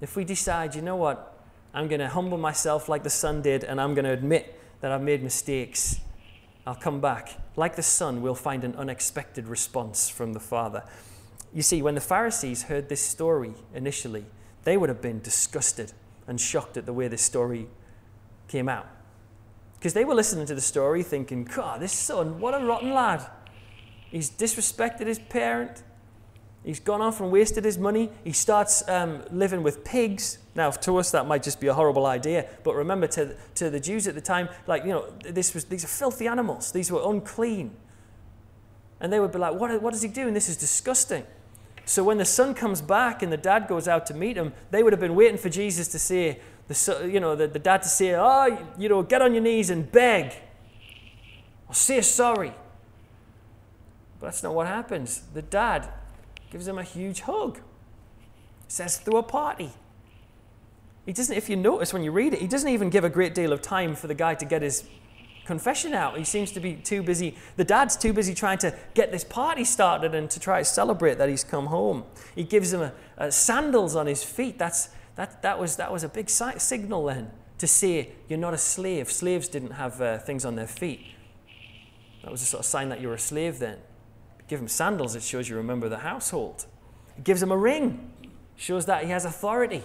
if 0.00 0.16
we 0.16 0.24
decide, 0.24 0.74
you 0.74 0.82
know 0.82 0.96
what, 0.96 1.35
I'm 1.76 1.88
going 1.88 2.00
to 2.00 2.08
humble 2.08 2.38
myself 2.38 2.88
like 2.88 3.02
the 3.02 3.10
son 3.10 3.42
did, 3.42 3.62
and 3.62 3.78
I'm 3.78 3.94
going 3.94 4.06
to 4.06 4.10
admit 4.10 4.58
that 4.80 4.90
I've 4.90 5.02
made 5.02 5.22
mistakes, 5.22 6.00
I'll 6.66 6.74
come 6.74 7.02
back. 7.02 7.38
Like 7.54 7.76
the 7.76 7.82
son, 7.82 8.22
we'll 8.22 8.34
find 8.34 8.64
an 8.64 8.74
unexpected 8.76 9.46
response 9.46 10.08
from 10.08 10.32
the 10.32 10.40
father. 10.40 10.84
You 11.52 11.60
see, 11.60 11.82
when 11.82 11.94
the 11.94 12.00
Pharisees 12.00 12.62
heard 12.62 12.88
this 12.88 13.02
story 13.02 13.52
initially, 13.74 14.24
they 14.64 14.78
would 14.78 14.88
have 14.88 15.02
been 15.02 15.20
disgusted 15.20 15.92
and 16.26 16.40
shocked 16.40 16.78
at 16.78 16.86
the 16.86 16.94
way 16.94 17.08
this 17.08 17.20
story 17.20 17.68
came 18.48 18.70
out. 18.70 18.88
Because 19.78 19.92
they 19.92 20.06
were 20.06 20.14
listening 20.14 20.46
to 20.46 20.54
the 20.54 20.62
story 20.62 21.02
thinking, 21.02 21.44
God, 21.44 21.80
this 21.80 21.92
son, 21.92 22.40
what 22.40 22.54
a 22.54 22.64
rotten 22.64 22.94
lad. 22.94 23.26
He's 24.10 24.30
disrespected 24.30 25.06
his 25.06 25.18
parent. 25.18 25.82
He's 26.66 26.80
gone 26.80 27.00
off 27.00 27.20
and 27.20 27.30
wasted 27.30 27.64
his 27.64 27.78
money. 27.78 28.10
He 28.24 28.32
starts 28.32 28.86
um, 28.88 29.22
living 29.30 29.62
with 29.62 29.84
pigs. 29.84 30.38
Now, 30.56 30.72
to 30.72 30.96
us, 30.96 31.12
that 31.12 31.24
might 31.24 31.44
just 31.44 31.60
be 31.60 31.68
a 31.68 31.74
horrible 31.74 32.06
idea. 32.06 32.48
But 32.64 32.74
remember, 32.74 33.06
to, 33.06 33.36
to 33.54 33.70
the 33.70 33.78
Jews 33.78 34.08
at 34.08 34.16
the 34.16 34.20
time, 34.20 34.48
like, 34.66 34.82
you 34.82 34.90
know, 34.90 35.12
this 35.20 35.54
was, 35.54 35.66
these 35.66 35.84
are 35.84 35.88
filthy 35.88 36.26
animals. 36.26 36.72
These 36.72 36.90
were 36.90 37.08
unclean. 37.08 37.70
And 38.98 39.12
they 39.12 39.20
would 39.20 39.30
be 39.30 39.38
like, 39.38 39.54
what, 39.54 39.80
what 39.80 39.94
is 39.94 40.02
he 40.02 40.08
doing? 40.08 40.34
This 40.34 40.48
is 40.48 40.56
disgusting. 40.56 41.24
So 41.84 42.02
when 42.02 42.18
the 42.18 42.24
son 42.24 42.52
comes 42.52 42.82
back 42.82 43.22
and 43.22 43.32
the 43.32 43.36
dad 43.36 43.68
goes 43.68 43.86
out 43.86 44.04
to 44.06 44.14
meet 44.14 44.36
him, 44.36 44.52
they 44.72 44.82
would 44.82 44.92
have 44.92 44.98
been 44.98 45.14
waiting 45.14 45.38
for 45.38 45.48
Jesus 45.48 45.86
to 45.88 46.00
say, 46.00 46.40
the, 46.66 47.08
you 47.08 47.20
know, 47.20 47.36
the, 47.36 47.46
the 47.46 47.60
dad 47.60 47.82
to 47.84 47.88
say, 47.88 48.16
oh, 48.16 48.58
you 48.76 48.88
know, 48.88 49.04
get 49.04 49.22
on 49.22 49.34
your 49.34 49.42
knees 49.44 49.70
and 49.70 49.92
beg 49.92 50.34
or 51.68 51.74
say 51.74 52.00
sorry. 52.00 52.52
But 54.18 54.26
that's 54.26 54.42
not 54.42 54.52
what 54.52 54.66
happens. 54.66 55.22
The 55.32 55.42
dad 55.42 55.88
gives 56.50 56.66
him 56.66 56.78
a 56.78 56.82
huge 56.82 57.20
hug, 57.20 57.60
says, 58.68 58.98
through 58.98 59.18
a 59.18 59.22
party. 59.22 59.72
He 61.04 61.12
doesn't, 61.12 61.36
if 61.36 61.48
you 61.48 61.56
notice 61.56 61.92
when 61.92 62.02
you 62.02 62.10
read 62.10 62.34
it, 62.34 62.40
he 62.40 62.48
doesn't 62.48 62.68
even 62.68 62.90
give 62.90 63.04
a 63.04 63.10
great 63.10 63.34
deal 63.34 63.52
of 63.52 63.62
time 63.62 63.94
for 63.94 64.06
the 64.06 64.14
guy 64.14 64.34
to 64.34 64.44
get 64.44 64.62
his 64.62 64.84
confession 65.46 65.94
out. 65.94 66.18
He 66.18 66.24
seems 66.24 66.50
to 66.52 66.60
be 66.60 66.74
too 66.74 67.02
busy. 67.02 67.36
The 67.56 67.64
dad's 67.64 67.96
too 67.96 68.12
busy 68.12 68.34
trying 68.34 68.58
to 68.58 68.74
get 68.94 69.12
this 69.12 69.22
party 69.22 69.64
started 69.64 70.14
and 70.14 70.28
to 70.30 70.40
try 70.40 70.58
to 70.58 70.64
celebrate 70.64 71.18
that 71.18 71.28
he's 71.28 71.44
come 71.44 71.66
home. 71.66 72.04
He 72.34 72.42
gives 72.42 72.72
him 72.72 72.82
a, 72.82 72.92
a 73.16 73.30
sandals 73.30 73.94
on 73.94 74.06
his 74.06 74.24
feet. 74.24 74.58
That's 74.58 74.90
that, 75.14 75.42
that, 75.42 75.58
was, 75.58 75.76
that 75.76 75.90
was 75.90 76.04
a 76.04 76.08
big 76.08 76.28
si- 76.28 76.58
signal 76.58 77.06
then 77.06 77.30
to 77.58 77.66
say 77.66 78.10
you're 78.28 78.38
not 78.38 78.52
a 78.52 78.58
slave. 78.58 79.10
Slaves 79.10 79.48
didn't 79.48 79.72
have 79.72 80.00
uh, 80.00 80.18
things 80.18 80.44
on 80.44 80.56
their 80.56 80.66
feet. 80.66 81.00
That 82.22 82.30
was 82.30 82.42
a 82.42 82.44
sort 82.44 82.60
of 82.60 82.66
sign 82.66 82.90
that 82.90 83.00
you're 83.00 83.14
a 83.14 83.18
slave 83.18 83.58
then. 83.58 83.78
Give 84.48 84.60
him 84.60 84.68
sandals, 84.68 85.14
it 85.14 85.22
shows 85.22 85.48
you 85.48 85.56
remember 85.56 85.88
the 85.88 85.98
household. 85.98 86.66
It 87.18 87.24
gives 87.24 87.42
him 87.42 87.50
a 87.50 87.56
ring, 87.56 88.12
shows 88.56 88.86
that 88.86 89.04
he 89.04 89.10
has 89.10 89.24
authority. 89.24 89.82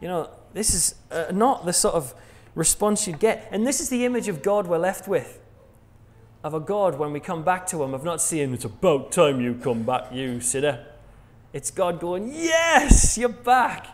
You 0.00 0.08
know, 0.08 0.30
This 0.54 0.74
is 0.74 0.94
uh, 1.10 1.26
not 1.32 1.66
the 1.66 1.72
sort 1.72 1.94
of 1.94 2.14
response 2.54 3.06
you'd 3.06 3.20
get. 3.20 3.48
And 3.52 3.66
this 3.66 3.80
is 3.80 3.88
the 3.88 4.04
image 4.04 4.28
of 4.28 4.42
God 4.42 4.66
we're 4.66 4.78
left 4.78 5.08
with. 5.08 5.40
Of 6.44 6.54
a 6.54 6.60
God, 6.60 6.98
when 6.98 7.12
we 7.12 7.20
come 7.20 7.42
back 7.42 7.66
to 7.68 7.82
Him, 7.82 7.94
of 7.94 8.04
not 8.04 8.22
seeing, 8.22 8.54
it's 8.54 8.64
about 8.64 9.10
time 9.10 9.40
you 9.40 9.54
come 9.54 9.82
back, 9.82 10.12
you 10.12 10.40
sinner. 10.40 10.86
It's 11.52 11.70
God 11.70 11.98
going, 11.98 12.32
Yes, 12.32 13.18
you're 13.18 13.28
back. 13.28 13.88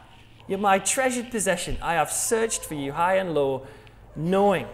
You're 0.47 0.59
my 0.59 0.79
treasured 0.79 1.31
possession. 1.31 1.79
I 1.81 1.95
have 1.95 2.11
searched 2.11 2.65
for 2.65 2.75
you 2.75 2.93
high 2.93 3.17
and 3.17 3.35
low, 3.35 3.67
knowing, 4.15 4.67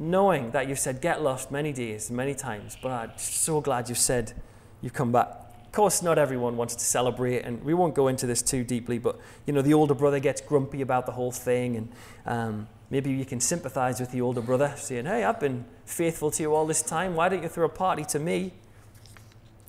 knowing 0.00 0.50
that 0.52 0.66
you've 0.66 0.78
said, 0.78 1.00
Get 1.00 1.22
lost 1.22 1.52
many 1.52 1.72
days, 1.72 2.10
many 2.10 2.34
times, 2.34 2.76
but 2.82 2.90
I'm 2.90 3.12
so 3.16 3.60
glad 3.60 3.88
you've 3.88 3.98
said, 3.98 4.32
You've 4.80 4.94
come 4.94 5.12
back. 5.12 5.28
Of 5.66 5.72
course, 5.72 6.02
not 6.02 6.18
everyone 6.18 6.56
wants 6.56 6.74
to 6.74 6.84
celebrate, 6.84 7.42
and 7.42 7.62
we 7.62 7.74
won't 7.74 7.94
go 7.94 8.08
into 8.08 8.26
this 8.26 8.42
too 8.42 8.64
deeply, 8.64 8.98
but 8.98 9.20
you 9.46 9.52
know, 9.52 9.62
the 9.62 9.74
older 9.74 9.94
brother 9.94 10.18
gets 10.18 10.40
grumpy 10.40 10.80
about 10.80 11.06
the 11.06 11.12
whole 11.12 11.30
thing, 11.30 11.76
and 11.76 11.92
um, 12.26 12.68
maybe 12.88 13.10
you 13.10 13.24
can 13.24 13.38
sympathize 13.38 14.00
with 14.00 14.10
the 14.10 14.20
older 14.20 14.40
brother, 14.40 14.72
saying, 14.76 15.04
Hey, 15.04 15.22
I've 15.22 15.38
been 15.38 15.64
faithful 15.84 16.30
to 16.32 16.42
you 16.42 16.54
all 16.54 16.66
this 16.66 16.82
time. 16.82 17.14
Why 17.14 17.28
don't 17.28 17.42
you 17.42 17.48
throw 17.48 17.66
a 17.66 17.68
party 17.68 18.04
to 18.06 18.18
me? 18.18 18.54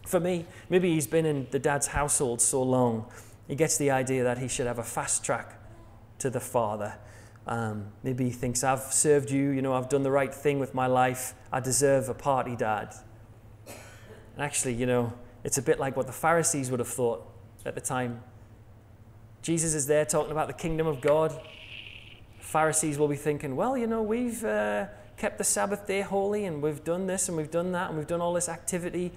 For 0.07 0.19
me, 0.19 0.45
maybe 0.69 0.93
he's 0.93 1.07
been 1.07 1.25
in 1.25 1.47
the 1.51 1.59
dad's 1.59 1.87
household 1.87 2.41
so 2.41 2.63
long, 2.63 3.05
he 3.47 3.55
gets 3.55 3.77
the 3.77 3.91
idea 3.91 4.23
that 4.23 4.37
he 4.37 4.47
should 4.47 4.65
have 4.65 4.79
a 4.79 4.83
fast 4.83 5.25
track 5.25 5.59
to 6.19 6.29
the 6.29 6.39
father. 6.39 6.95
Um, 7.47 7.87
maybe 8.03 8.25
he 8.25 8.31
thinks, 8.31 8.63
I've 8.63 8.93
served 8.93 9.31
you, 9.31 9.49
you 9.49 9.61
know, 9.61 9.73
I've 9.73 9.89
done 9.89 10.03
the 10.03 10.11
right 10.11 10.33
thing 10.33 10.59
with 10.59 10.73
my 10.73 10.87
life, 10.87 11.33
I 11.51 11.59
deserve 11.59 12.07
a 12.07 12.13
party, 12.13 12.55
dad. 12.55 12.93
And 14.35 14.43
actually, 14.43 14.73
you 14.73 14.85
know, 14.85 15.13
it's 15.43 15.57
a 15.57 15.61
bit 15.61 15.79
like 15.79 15.97
what 15.97 16.07
the 16.07 16.13
Pharisees 16.13 16.69
would 16.69 16.79
have 16.79 16.87
thought 16.87 17.27
at 17.65 17.75
the 17.75 17.81
time. 17.81 18.21
Jesus 19.41 19.73
is 19.73 19.87
there 19.87 20.05
talking 20.05 20.31
about 20.31 20.47
the 20.47 20.53
kingdom 20.53 20.85
of 20.85 21.01
God. 21.01 21.39
Pharisees 22.39 22.99
will 22.99 23.07
be 23.07 23.15
thinking, 23.15 23.55
well, 23.55 23.75
you 23.75 23.87
know, 23.87 24.03
we've 24.03 24.43
uh, 24.45 24.85
kept 25.17 25.37
the 25.37 25.43
Sabbath 25.43 25.87
day 25.87 26.01
holy 26.01 26.45
and 26.45 26.61
we've 26.61 26.83
done 26.83 27.07
this 27.07 27.27
and 27.27 27.37
we've 27.37 27.51
done 27.51 27.71
that 27.71 27.89
and 27.89 27.97
we've 27.97 28.07
done 28.07 28.21
all 28.21 28.33
this 28.33 28.49
activity. 28.49 29.11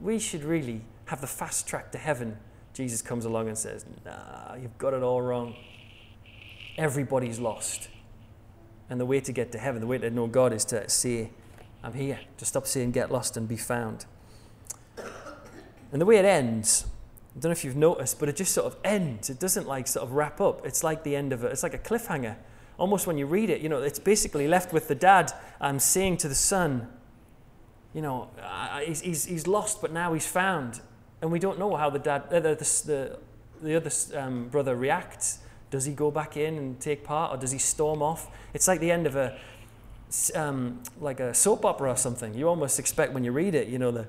We 0.00 0.18
should 0.18 0.44
really 0.44 0.82
have 1.06 1.20
the 1.20 1.26
fast 1.26 1.66
track 1.66 1.90
to 1.92 1.98
heaven. 1.98 2.36
Jesus 2.74 3.02
comes 3.02 3.24
along 3.24 3.48
and 3.48 3.58
says, 3.58 3.84
nah, 4.04 4.54
you've 4.54 4.78
got 4.78 4.94
it 4.94 5.02
all 5.02 5.20
wrong. 5.20 5.56
Everybody's 6.80 7.38
lost. 7.38 7.90
And 8.88 8.98
the 8.98 9.04
way 9.04 9.20
to 9.20 9.32
get 9.32 9.52
to 9.52 9.58
heaven, 9.58 9.82
the 9.82 9.86
way 9.86 9.98
to 9.98 10.08
know 10.08 10.26
God 10.26 10.54
is 10.54 10.64
to 10.66 10.88
say, 10.88 11.30
I'm 11.84 11.92
here. 11.92 12.20
To 12.38 12.44
stop 12.46 12.66
saying 12.66 12.92
get 12.92 13.12
lost 13.12 13.36
and 13.36 13.46
be 13.46 13.58
found. 13.58 14.06
And 15.92 16.00
the 16.00 16.06
way 16.06 16.16
it 16.16 16.24
ends, 16.24 16.86
I 17.36 17.40
don't 17.40 17.50
know 17.50 17.52
if 17.52 17.66
you've 17.66 17.76
noticed, 17.76 18.18
but 18.18 18.30
it 18.30 18.36
just 18.36 18.54
sort 18.54 18.66
of 18.66 18.78
ends. 18.82 19.28
It 19.28 19.38
doesn't 19.38 19.68
like 19.68 19.88
sort 19.88 20.04
of 20.04 20.12
wrap 20.12 20.40
up. 20.40 20.64
It's 20.64 20.82
like 20.82 21.04
the 21.04 21.14
end 21.14 21.34
of 21.34 21.44
it. 21.44 21.52
It's 21.52 21.62
like 21.62 21.74
a 21.74 21.78
cliffhanger. 21.78 22.36
Almost 22.78 23.06
when 23.06 23.18
you 23.18 23.26
read 23.26 23.50
it, 23.50 23.60
you 23.60 23.68
know, 23.68 23.82
it's 23.82 23.98
basically 23.98 24.48
left 24.48 24.72
with 24.72 24.88
the 24.88 24.94
dad 24.94 25.32
um, 25.60 25.78
saying 25.78 26.16
to 26.18 26.28
the 26.28 26.34
son, 26.34 26.88
you 27.92 28.00
know, 28.00 28.30
uh, 28.42 28.80
he's, 28.80 29.02
he's, 29.02 29.24
he's 29.26 29.46
lost, 29.46 29.82
but 29.82 29.92
now 29.92 30.14
he's 30.14 30.26
found. 30.26 30.80
And 31.20 31.30
we 31.30 31.38
don't 31.38 31.58
know 31.58 31.76
how 31.76 31.90
the 31.90 31.98
dad, 31.98 32.22
uh, 32.32 32.40
the, 32.40 32.54
the, 32.86 33.18
the 33.60 33.76
other 33.76 33.90
um, 34.18 34.48
brother 34.48 34.74
reacts. 34.74 35.40
Does 35.70 35.84
he 35.84 35.92
go 35.92 36.10
back 36.10 36.36
in 36.36 36.58
and 36.58 36.80
take 36.80 37.04
part, 37.04 37.32
or 37.32 37.36
does 37.36 37.52
he 37.52 37.58
storm 37.58 38.02
off? 38.02 38.28
It's 38.52 38.66
like 38.66 38.80
the 38.80 38.90
end 38.90 39.06
of 39.06 39.14
a, 39.14 39.38
um, 40.34 40.82
like 41.00 41.20
a 41.20 41.32
soap 41.32 41.64
opera 41.64 41.92
or 41.92 41.96
something. 41.96 42.34
You 42.34 42.48
almost 42.48 42.78
expect 42.78 43.12
when 43.12 43.22
you 43.22 43.30
read 43.30 43.54
it, 43.54 43.68
you 43.68 43.78
know, 43.78 43.92
the. 43.92 44.06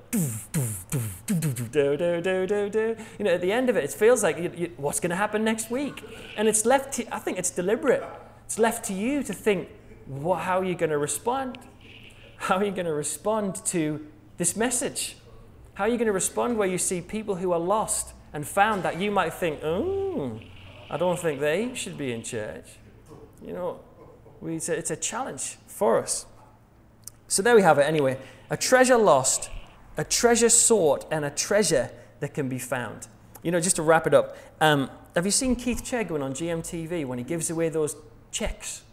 You 3.20 3.26
know, 3.26 3.32
at 3.32 3.42
the 3.42 3.52
end 3.52 3.70
of 3.70 3.78
it, 3.78 3.84
it 3.84 3.94
feels 3.94 4.24
like 4.24 4.38
you, 4.38 4.52
you, 4.56 4.72
what's 4.78 5.00
going 5.00 5.12
to 5.12 5.16
happen 5.16 5.44
next 5.44 5.70
week, 5.70 6.04
and 6.36 6.48
it's 6.48 6.66
left. 6.66 6.94
To, 6.94 7.16
I 7.16 7.20
think 7.20 7.38
it's 7.38 7.52
deliberate. 7.52 8.04
It's 8.46 8.58
left 8.58 8.84
to 8.86 8.94
you 8.94 9.22
to 9.24 9.34
think 9.34 9.70
what, 10.08 10.42
how 10.42 10.60
are 10.60 10.66
you 10.66 10.76
going 10.76 10.90
to 10.90 10.98
respond. 10.98 11.58
How 12.38 12.58
are 12.58 12.66
you 12.66 12.72
going 12.72 12.88
to 12.88 12.94
respond 12.94 13.64
to 13.66 14.06
this 14.38 14.56
message? 14.56 15.16
How 15.76 15.84
are 15.84 15.88
you 15.88 15.98
going 15.98 16.08
to 16.08 16.12
respond 16.14 16.58
where 16.58 16.68
you 16.68 16.80
see 16.80 17.02
people 17.02 17.36
who 17.36 17.52
are 17.52 17.60
lost 17.60 18.14
and 18.34 18.48
found 18.48 18.84
that 18.84 19.00
you 19.00 19.12
might 19.12 19.34
think, 19.34 19.64
oh, 19.64 20.40
I 20.92 20.98
don't 20.98 21.18
think 21.18 21.40
they 21.40 21.74
should 21.74 21.98
be 21.98 22.12
in 22.12 22.22
church. 22.22 22.66
You 23.42 23.54
know, 23.54 23.80
we, 24.42 24.58
it's, 24.58 24.68
a, 24.68 24.78
it's 24.78 24.92
a 24.92 24.98
challenge 24.98 25.58
for 25.66 25.98
us. 25.98 26.26
So 27.30 27.42
there 27.42 27.56
we 27.56 27.62
have 27.62 27.80
it 27.80 27.84
anyway. 27.84 28.20
A 28.50 28.58
treasure 28.58 28.98
lost, 28.98 29.50
a 29.96 30.04
treasure 30.04 30.50
sought, 30.50 31.06
and 31.10 31.24
a 31.24 31.30
treasure 31.30 31.92
that 32.20 32.34
can 32.34 32.50
be 32.50 32.60
found. 32.60 33.08
You 33.42 33.52
know, 33.52 33.62
just 33.62 33.78
to 33.78 33.84
wrap 33.84 34.06
it 34.06 34.14
up, 34.14 34.36
um, 34.60 34.92
have 35.16 35.24
you 35.24 35.32
seen 35.32 35.56
Keith 35.56 35.82
Chegwin 35.82 36.22
on 36.22 36.34
GMTV 36.34 37.06
when 37.06 37.18
he 37.18 37.24
gives 37.24 37.50
away 37.50 37.70
those 37.70 37.96
checks? 38.32 38.84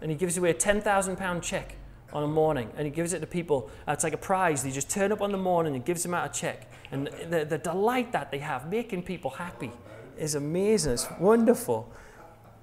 And 0.00 0.10
he 0.10 0.16
gives 0.16 0.38
away 0.38 0.50
a 0.50 0.54
£10,000 0.54 1.42
check 1.42 1.76
on 2.10 2.22
a 2.22 2.26
morning 2.26 2.70
and 2.78 2.86
he 2.86 2.90
gives 2.90 3.12
it 3.12 3.20
to 3.20 3.26
people. 3.26 3.70
Uh, 3.86 3.92
it's 3.92 4.02
like 4.02 4.14
a 4.14 4.18
prize. 4.18 4.62
They 4.62 4.70
just 4.70 4.88
turn 4.88 5.12
up 5.12 5.20
on 5.20 5.32
the 5.32 5.38
morning 5.38 5.74
and 5.74 5.82
he 5.82 5.86
gives 5.86 6.02
them 6.02 6.14
out 6.14 6.34
a 6.34 6.40
check. 6.40 6.72
And 6.90 7.08
the, 7.28 7.44
the 7.44 7.58
delight 7.58 8.12
that 8.12 8.30
they 8.30 8.38
have 8.38 8.70
making 8.70 9.02
people 9.02 9.32
happy 9.32 9.72
is 10.18 10.34
amazing. 10.34 10.92
It's 10.92 11.06
wonderful. 11.18 11.92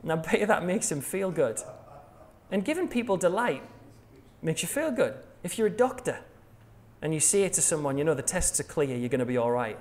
And 0.04 0.12
I 0.12 0.16
bet 0.16 0.40
you 0.40 0.46
that 0.46 0.64
makes 0.64 0.92
him 0.92 1.02
feel 1.02 1.32
good. 1.32 1.60
And 2.52 2.64
giving 2.64 2.88
people 2.88 3.18
delight 3.18 3.64
makes 4.42 4.62
you 4.62 4.68
feel 4.68 4.92
good. 4.92 5.16
If 5.44 5.58
you're 5.58 5.68
a 5.68 5.72
doctor 5.72 6.20
and 7.02 7.14
you 7.14 7.20
say 7.20 7.48
to 7.50 7.62
someone, 7.62 7.98
you 7.98 8.04
know, 8.04 8.14
the 8.14 8.22
tests 8.22 8.60
are 8.60 8.64
clear, 8.64 8.96
you're 8.96 9.10
going 9.10 9.20
to 9.20 9.26
be 9.26 9.38
all 9.38 9.52
right. 9.52 9.80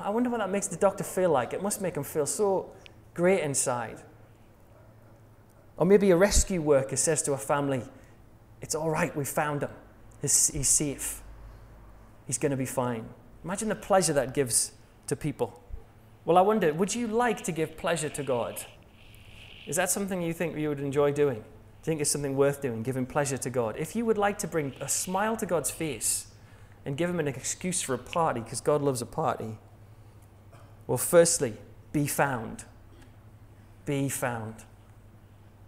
I 0.00 0.10
wonder 0.10 0.30
what 0.30 0.38
that 0.38 0.50
makes 0.50 0.66
the 0.66 0.76
doctor 0.76 1.04
feel 1.04 1.30
like. 1.30 1.52
It 1.52 1.62
must 1.62 1.80
make 1.80 1.96
him 1.96 2.04
feel 2.04 2.26
so 2.26 2.70
great 3.14 3.42
inside. 3.42 4.02
Or 5.76 5.86
maybe 5.86 6.10
a 6.10 6.16
rescue 6.16 6.60
worker 6.60 6.96
says 6.96 7.22
to 7.22 7.32
a 7.32 7.38
family, 7.38 7.82
It's 8.60 8.74
all 8.74 8.90
right, 8.90 9.14
we 9.14 9.24
found 9.24 9.62
him. 9.62 9.70
He's, 10.22 10.48
he's 10.48 10.68
safe. 10.68 11.22
He's 12.26 12.38
going 12.38 12.50
to 12.50 12.56
be 12.56 12.66
fine. 12.66 13.08
Imagine 13.44 13.68
the 13.68 13.76
pleasure 13.76 14.12
that 14.14 14.34
gives 14.34 14.72
to 15.06 15.14
people. 15.14 15.62
Well, 16.26 16.36
I 16.36 16.42
wonder, 16.42 16.74
would 16.74 16.94
you 16.94 17.06
like 17.06 17.42
to 17.44 17.52
give 17.52 17.78
pleasure 17.78 18.10
to 18.10 18.22
God? 18.22 18.62
Is 19.66 19.76
that 19.76 19.90
something 19.90 20.20
you 20.20 20.34
think 20.34 20.58
you 20.58 20.68
would 20.68 20.80
enjoy 20.80 21.12
doing? 21.12 21.42
think 21.86 22.00
it's 22.00 22.10
something 22.10 22.36
worth 22.36 22.60
doing, 22.60 22.82
giving 22.82 23.06
pleasure 23.06 23.36
to 23.38 23.48
God. 23.48 23.76
If 23.78 23.94
you 23.94 24.04
would 24.04 24.18
like 24.18 24.38
to 24.38 24.48
bring 24.48 24.74
a 24.80 24.88
smile 24.88 25.36
to 25.36 25.46
God's 25.46 25.70
face 25.70 26.26
and 26.84 26.96
give 26.96 27.08
him 27.08 27.20
an 27.20 27.28
excuse 27.28 27.80
for 27.80 27.94
a 27.94 27.98
party, 27.98 28.40
because 28.40 28.60
God 28.60 28.82
loves 28.82 29.00
a 29.00 29.06
party, 29.06 29.58
well, 30.88 30.98
firstly, 30.98 31.54
be 31.92 32.08
found. 32.08 32.64
Be 33.84 34.08
found. 34.08 34.56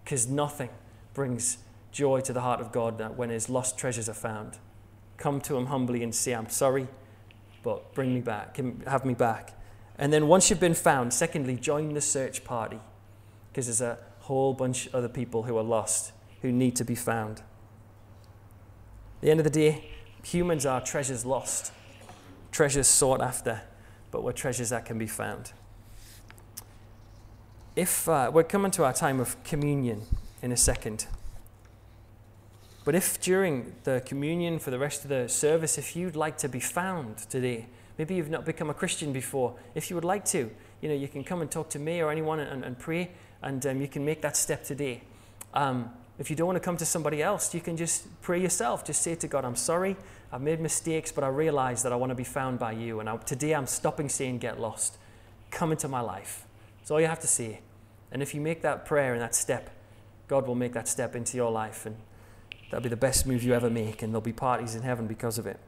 Because 0.02 0.26
nothing 0.26 0.70
brings 1.14 1.58
joy 1.92 2.20
to 2.22 2.32
the 2.32 2.40
heart 2.40 2.60
of 2.60 2.72
God 2.72 3.16
when 3.16 3.30
his 3.30 3.48
lost 3.48 3.78
treasures 3.78 4.08
are 4.08 4.14
found. 4.14 4.58
Come 5.18 5.40
to 5.42 5.56
him 5.56 5.66
humbly 5.66 6.02
and 6.02 6.12
say, 6.12 6.34
I'm 6.34 6.48
sorry, 6.48 6.88
but 7.62 7.94
bring 7.94 8.12
me 8.12 8.20
back, 8.20 8.58
have 8.88 9.04
me 9.04 9.14
back. 9.14 9.57
And 9.98 10.12
then 10.12 10.28
once 10.28 10.48
you've 10.48 10.60
been 10.60 10.74
found, 10.74 11.12
secondly, 11.12 11.56
join 11.56 11.92
the 11.92 12.00
search 12.00 12.44
party. 12.44 12.78
Because 13.50 13.66
there's 13.66 13.80
a 13.80 13.98
whole 14.20 14.54
bunch 14.54 14.86
of 14.86 14.94
other 14.94 15.08
people 15.08 15.42
who 15.42 15.58
are 15.58 15.62
lost, 15.62 16.12
who 16.42 16.52
need 16.52 16.76
to 16.76 16.84
be 16.84 16.94
found. 16.94 17.38
At 17.38 19.22
the 19.22 19.30
end 19.30 19.40
of 19.40 19.44
the 19.44 19.50
day, 19.50 19.90
humans 20.22 20.64
are 20.64 20.80
treasures 20.80 21.24
lost, 21.24 21.72
treasures 22.52 22.86
sought 22.86 23.20
after, 23.20 23.62
but 24.10 24.22
we're 24.22 24.32
treasures 24.32 24.70
that 24.70 24.84
can 24.84 24.98
be 24.98 25.06
found. 25.06 25.52
If 27.74 28.08
uh, 28.08 28.30
we're 28.32 28.44
coming 28.44 28.70
to 28.72 28.84
our 28.84 28.92
time 28.92 29.18
of 29.18 29.42
communion 29.44 30.02
in 30.42 30.52
a 30.52 30.56
second, 30.56 31.06
but 32.84 32.94
if 32.94 33.20
during 33.20 33.74
the 33.84 34.02
communion 34.06 34.58
for 34.58 34.70
the 34.70 34.78
rest 34.78 35.02
of 35.02 35.10
the 35.10 35.28
service, 35.28 35.78
if 35.78 35.94
you'd 35.94 36.16
like 36.16 36.38
to 36.38 36.48
be 36.48 36.60
found 36.60 37.18
today, 37.18 37.66
maybe 37.98 38.14
you've 38.14 38.30
not 38.30 38.46
become 38.46 38.70
a 38.70 38.74
Christian 38.74 39.12
before, 39.12 39.54
if 39.74 39.90
you 39.90 39.96
would 39.96 40.04
like 40.04 40.24
to, 40.26 40.50
you 40.80 40.88
know, 40.88 40.94
you 40.94 41.08
can 41.08 41.24
come 41.24 41.42
and 41.42 41.50
talk 41.50 41.68
to 41.70 41.78
me 41.78 42.00
or 42.00 42.10
anyone 42.10 42.40
and, 42.40 42.64
and 42.64 42.78
pray 42.78 43.10
and 43.42 43.64
um, 43.66 43.80
you 43.80 43.88
can 43.88 44.04
make 44.04 44.22
that 44.22 44.36
step 44.36 44.64
today. 44.64 45.02
Um, 45.54 45.90
if 46.18 46.30
you 46.30 46.36
don't 46.36 46.48
want 46.48 46.56
to 46.56 46.60
come 46.60 46.76
to 46.76 46.86
somebody 46.86 47.22
else, 47.22 47.54
you 47.54 47.60
can 47.60 47.76
just 47.76 48.20
pray 48.22 48.40
yourself. 48.40 48.84
Just 48.84 49.02
say 49.02 49.14
to 49.14 49.28
God, 49.28 49.44
I'm 49.44 49.56
sorry, 49.56 49.96
I've 50.32 50.40
made 50.40 50.60
mistakes, 50.60 51.12
but 51.12 51.22
I 51.22 51.28
realize 51.28 51.82
that 51.84 51.92
I 51.92 51.96
want 51.96 52.10
to 52.10 52.16
be 52.16 52.24
found 52.24 52.58
by 52.58 52.72
you. 52.72 52.98
And 53.00 53.08
I, 53.08 53.16
today 53.18 53.54
I'm 53.54 53.66
stopping 53.66 54.08
saying 54.08 54.38
get 54.38 54.60
lost. 54.60 54.98
Come 55.50 55.70
into 55.70 55.86
my 55.86 56.00
life. 56.00 56.44
That's 56.78 56.90
all 56.90 57.00
you 57.00 57.06
have 57.06 57.20
to 57.20 57.28
say. 57.28 57.60
And 58.10 58.22
if 58.22 58.34
you 58.34 58.40
make 58.40 58.62
that 58.62 58.84
prayer 58.84 59.12
and 59.12 59.22
that 59.22 59.34
step, 59.34 59.70
God 60.26 60.46
will 60.46 60.54
make 60.54 60.72
that 60.72 60.88
step 60.88 61.14
into 61.14 61.36
your 61.36 61.52
life. 61.52 61.86
And 61.86 61.96
that'll 62.70 62.82
be 62.82 62.88
the 62.88 62.96
best 62.96 63.26
move 63.26 63.44
you 63.44 63.54
ever 63.54 63.70
make. 63.70 64.02
And 64.02 64.12
there'll 64.12 64.20
be 64.20 64.32
parties 64.32 64.74
in 64.74 64.82
heaven 64.82 65.06
because 65.06 65.38
of 65.38 65.46
it. 65.46 65.60